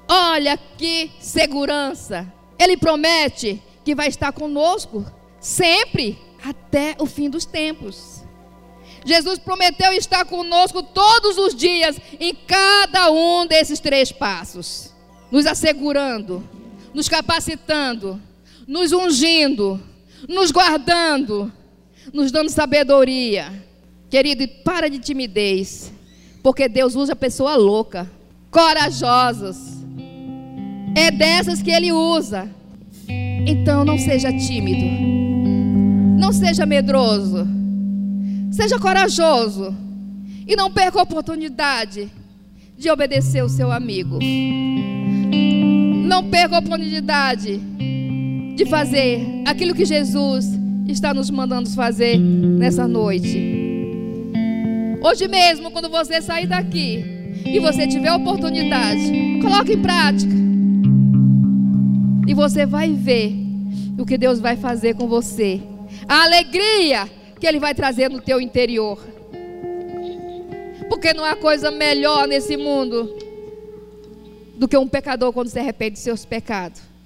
Olha 0.08 0.58
que 0.78 1.12
segurança. 1.20 2.32
Ele 2.58 2.78
promete 2.78 3.62
que 3.84 3.94
vai 3.94 4.08
estar 4.08 4.32
conosco 4.32 5.06
sempre 5.40 6.18
até 6.44 6.96
o 7.00 7.06
fim 7.06 7.30
dos 7.30 7.46
tempos. 7.46 8.24
Jesus 9.06 9.40
prometeu 9.40 9.94
estar 9.94 10.26
conosco 10.26 10.84
todos 10.84 11.38
os 11.38 11.56
dias 11.56 11.98
em 12.20 12.34
cada 12.34 13.10
um 13.12 13.46
desses 13.46 13.80
três 13.80 14.12
passos, 14.12 14.94
nos 15.32 15.46
assegurando, 15.46 16.44
nos 16.94 17.08
capacitando, 17.08 18.22
nos 18.68 18.92
ungindo, 18.92 19.80
nos 20.28 20.52
guardando, 20.52 21.52
nos 22.12 22.32
dando 22.32 22.50
sabedoria. 22.50 23.66
Querido, 24.10 24.48
para 24.64 24.90
de 24.90 25.00
timidez, 25.00 25.92
porque 26.44 26.68
Deus 26.68 26.96
usa 26.96 27.16
pessoa 27.16 27.56
louca, 27.56 28.10
corajosas. 28.52 29.58
É 30.96 31.10
dessas 31.10 31.62
que 31.62 31.72
Ele 31.72 31.92
usa. 31.92 32.50
Então 33.46 33.86
não 33.86 33.98
seja 33.98 34.30
tímido, 34.32 34.86
não 36.20 36.34
seja 36.34 36.66
medroso, 36.66 37.48
seja 38.52 38.78
corajoso 38.78 39.74
e 40.46 40.54
não 40.54 40.70
perca 40.70 41.00
a 41.00 41.04
oportunidade 41.04 42.12
de 42.78 42.90
obedecer 42.90 43.42
o 43.42 43.48
seu 43.48 43.72
amigo. 43.72 44.20
Não 46.06 46.30
perca 46.30 46.58
a 46.58 46.60
oportunidade 46.60 47.62
de 48.58 48.66
fazer 48.66 49.44
aquilo 49.46 49.76
que 49.76 49.86
Jesus 49.86 50.48
está 50.88 51.14
nos 51.14 51.30
mandando 51.30 51.70
fazer 51.70 52.18
nessa 52.18 52.88
noite. 52.88 53.38
Hoje 55.00 55.28
mesmo, 55.28 55.70
quando 55.70 55.88
você 55.88 56.24
sair 56.24 56.48
daqui 56.48 57.06
e 57.46 57.60
você 57.60 57.86
tiver 57.86 58.12
oportunidade, 58.12 59.12
coloque 59.44 59.74
em 59.74 59.82
prática. 59.82 60.34
E 62.28 62.34
você 62.34 62.66
vai 62.66 62.94
ver 62.94 63.32
o 63.96 64.04
que 64.04 64.18
Deus 64.18 64.40
vai 64.40 64.58
fazer 64.58 64.96
com 64.96 65.08
você. 65.08 65.62
A 66.10 66.24
alegria 66.24 67.08
que 67.40 67.46
Ele 67.46 67.60
vai 67.60 67.76
trazer 67.76 68.10
no 68.10 68.20
teu 68.20 68.42
interior. 68.42 68.98
Porque 70.90 71.14
não 71.14 71.24
há 71.24 71.36
coisa 71.36 71.70
melhor 71.70 72.28
nesse 72.28 72.58
mundo 72.58 73.16
do 74.56 74.68
que 74.68 74.76
um 74.76 74.88
pecador 74.88 75.32
quando 75.32 75.50
se 75.50 75.60
arrepende 75.60 75.94
de 75.94 76.00
seus 76.00 76.26
pecados. 76.26 76.97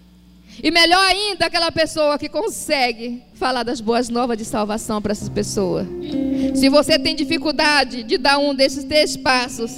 E 0.64 0.70
melhor 0.70 1.04
ainda, 1.04 1.46
aquela 1.46 1.72
pessoa 1.72 2.18
que 2.18 2.28
consegue 2.28 3.22
falar 3.34 3.64
das 3.64 3.80
boas 3.80 4.10
novas 4.10 4.38
de 4.38 4.46
salvação 4.46 5.02
para 5.02 5.12
essas 5.12 5.30
pessoas. 5.30 5.88
Se 6.56 6.70
você 6.70 7.00
tem 7.00 7.16
dificuldade 7.16 8.04
de 8.04 8.18
dar 8.18 8.38
um 8.38 8.54
desses 8.54 8.84
três 8.84 9.16
passos, 9.16 9.72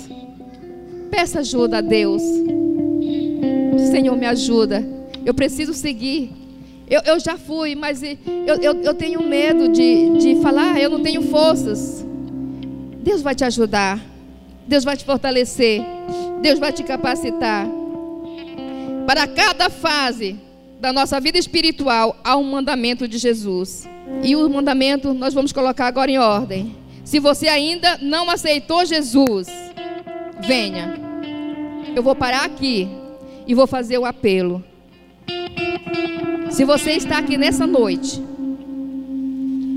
peça 1.12 1.40
ajuda 1.40 1.78
a 1.78 1.82
Deus. 1.82 2.22
Senhor, 3.92 4.16
me 4.16 4.26
ajuda. 4.26 4.84
Eu 5.26 5.34
preciso 5.34 5.74
seguir. 5.74 6.32
Eu, 6.90 7.02
eu 7.06 7.20
já 7.20 7.38
fui, 7.38 7.76
mas 7.76 8.02
eu, 8.04 8.18
eu, 8.62 8.82
eu 8.82 8.94
tenho 8.94 9.22
medo 9.24 9.70
de, 9.70 10.18
de 10.18 10.42
falar, 10.42 10.80
eu 10.80 10.90
não 10.90 11.02
tenho 11.02 11.22
forças. 11.24 12.06
Deus 13.02 13.22
vai 13.22 13.36
te 13.36 13.44
ajudar. 13.46 14.00
Deus 14.68 14.84
vai 14.84 14.98
te 14.98 15.06
fortalecer. 15.06 15.82
Deus 16.42 16.60
vai 16.60 16.74
te 16.74 16.84
capacitar. 16.84 17.68
Para 19.06 19.28
cada 19.28 19.70
fase 19.70 20.40
da 20.84 20.92
nossa 20.92 21.18
vida 21.18 21.38
espiritual 21.38 22.18
um 22.36 22.44
mandamento 22.44 23.08
de 23.08 23.18
Jesus. 23.18 23.88
E 24.22 24.36
o 24.36 24.50
mandamento 24.50 25.14
nós 25.14 25.34
vamos 25.34 25.54
colocar 25.54 25.88
agora 25.88 26.12
em 26.12 26.18
ordem. 26.18 26.76
Se 27.06 27.22
você 27.22 27.48
ainda 27.48 27.98
não 28.02 28.30
aceitou 28.30 28.86
Jesus, 28.86 29.48
venha. 30.42 30.94
Eu 31.96 32.04
vou 32.04 32.14
parar 32.14 32.44
aqui 32.44 32.90
e 33.48 33.56
vou 33.56 33.66
fazer 33.66 33.98
o 33.98 34.04
apelo. 34.04 34.62
Se 36.50 36.66
você 36.66 36.92
está 36.92 37.20
aqui 37.20 37.38
nessa 37.38 37.66
noite 37.66 38.22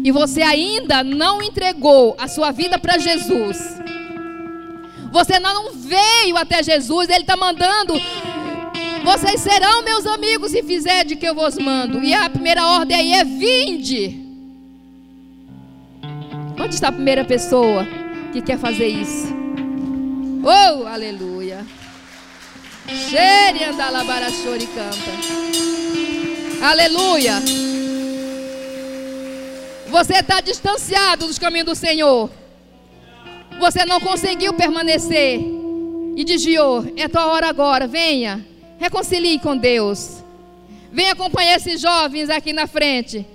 e 0.03 0.11
você 0.11 0.43
ainda 0.43 1.05
não 1.05 1.41
entregou 1.41 2.17
a 2.19 2.27
sua 2.27 2.51
vida 2.51 2.81
para 2.81 2.99
Jesus, 2.99 3.59
você 5.13 5.39
não 5.39 5.73
veio 5.73 6.37
até 6.37 6.65
Jesus, 6.65 7.09
Ele 7.09 7.21
está 7.21 7.37
mandando 7.37 7.95
vocês 9.07 9.41
serão 9.41 9.85
meus 9.85 10.05
amigos 10.05 10.51
se 10.51 10.65
fizer 10.65 11.05
de 11.05 11.15
que 11.15 11.25
eu 11.25 11.33
vos 11.33 11.57
mando. 11.57 12.03
E 12.03 12.13
a 12.13 12.29
primeira 12.29 12.67
ordem 12.67 12.97
aí 12.97 13.13
é 13.13 13.25
vinde. 13.25 14.21
Onde 16.59 16.75
está 16.75 16.89
a 16.89 16.93
primeira 16.93 17.25
pessoa 17.25 17.87
que 18.33 18.43
quer 18.43 18.59
fazer 18.59 18.89
isso? 18.89 19.29
Oh, 20.43 20.87
aleluia. 20.89 21.65
Xere 22.89 23.63
andalabarachori 23.63 24.67
canta. 24.67 25.13
Aleluia. 26.61 27.35
Você 29.89 30.15
está 30.15 30.41
distanciado 30.41 31.29
dos 31.29 31.39
caminhos 31.39 31.67
do 31.67 31.75
Senhor. 31.77 32.29
Você 33.61 33.85
não 33.85 34.01
conseguiu 34.01 34.53
permanecer. 34.53 35.39
E 36.17 36.25
desviou. 36.25 36.85
É 36.97 37.07
tua 37.07 37.27
hora 37.27 37.49
agora. 37.49 37.87
Venha. 37.87 38.56
Reconcilie 38.79 39.39
com 39.39 39.57
Deus. 39.57 40.23
Venha 40.93 41.13
acompanhar 41.13 41.57
esses 41.57 41.81
jovens 41.81 42.31
aqui 42.31 42.53
na 42.53 42.67
frente. 42.67 43.27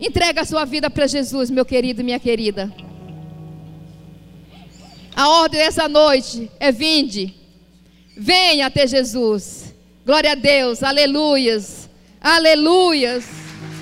Entrega 0.00 0.42
a 0.42 0.44
sua 0.44 0.64
vida 0.64 0.90
para 0.90 1.06
Jesus, 1.06 1.50
meu 1.50 1.64
querido 1.64 2.00
e 2.00 2.04
minha 2.04 2.20
querida. 2.20 2.72
A 5.14 5.28
ordem 5.28 5.60
dessa 5.60 5.88
noite 5.88 6.50
é 6.60 6.70
vinde. 6.70 7.34
Venha 8.16 8.66
até 8.66 8.86
Jesus. 8.86 9.74
Glória 10.04 10.32
a 10.32 10.34
Deus. 10.34 10.82
Aleluias. 10.82 11.88
Aleluias. 12.20 13.24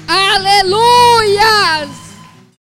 Aleluias. 0.06 2.03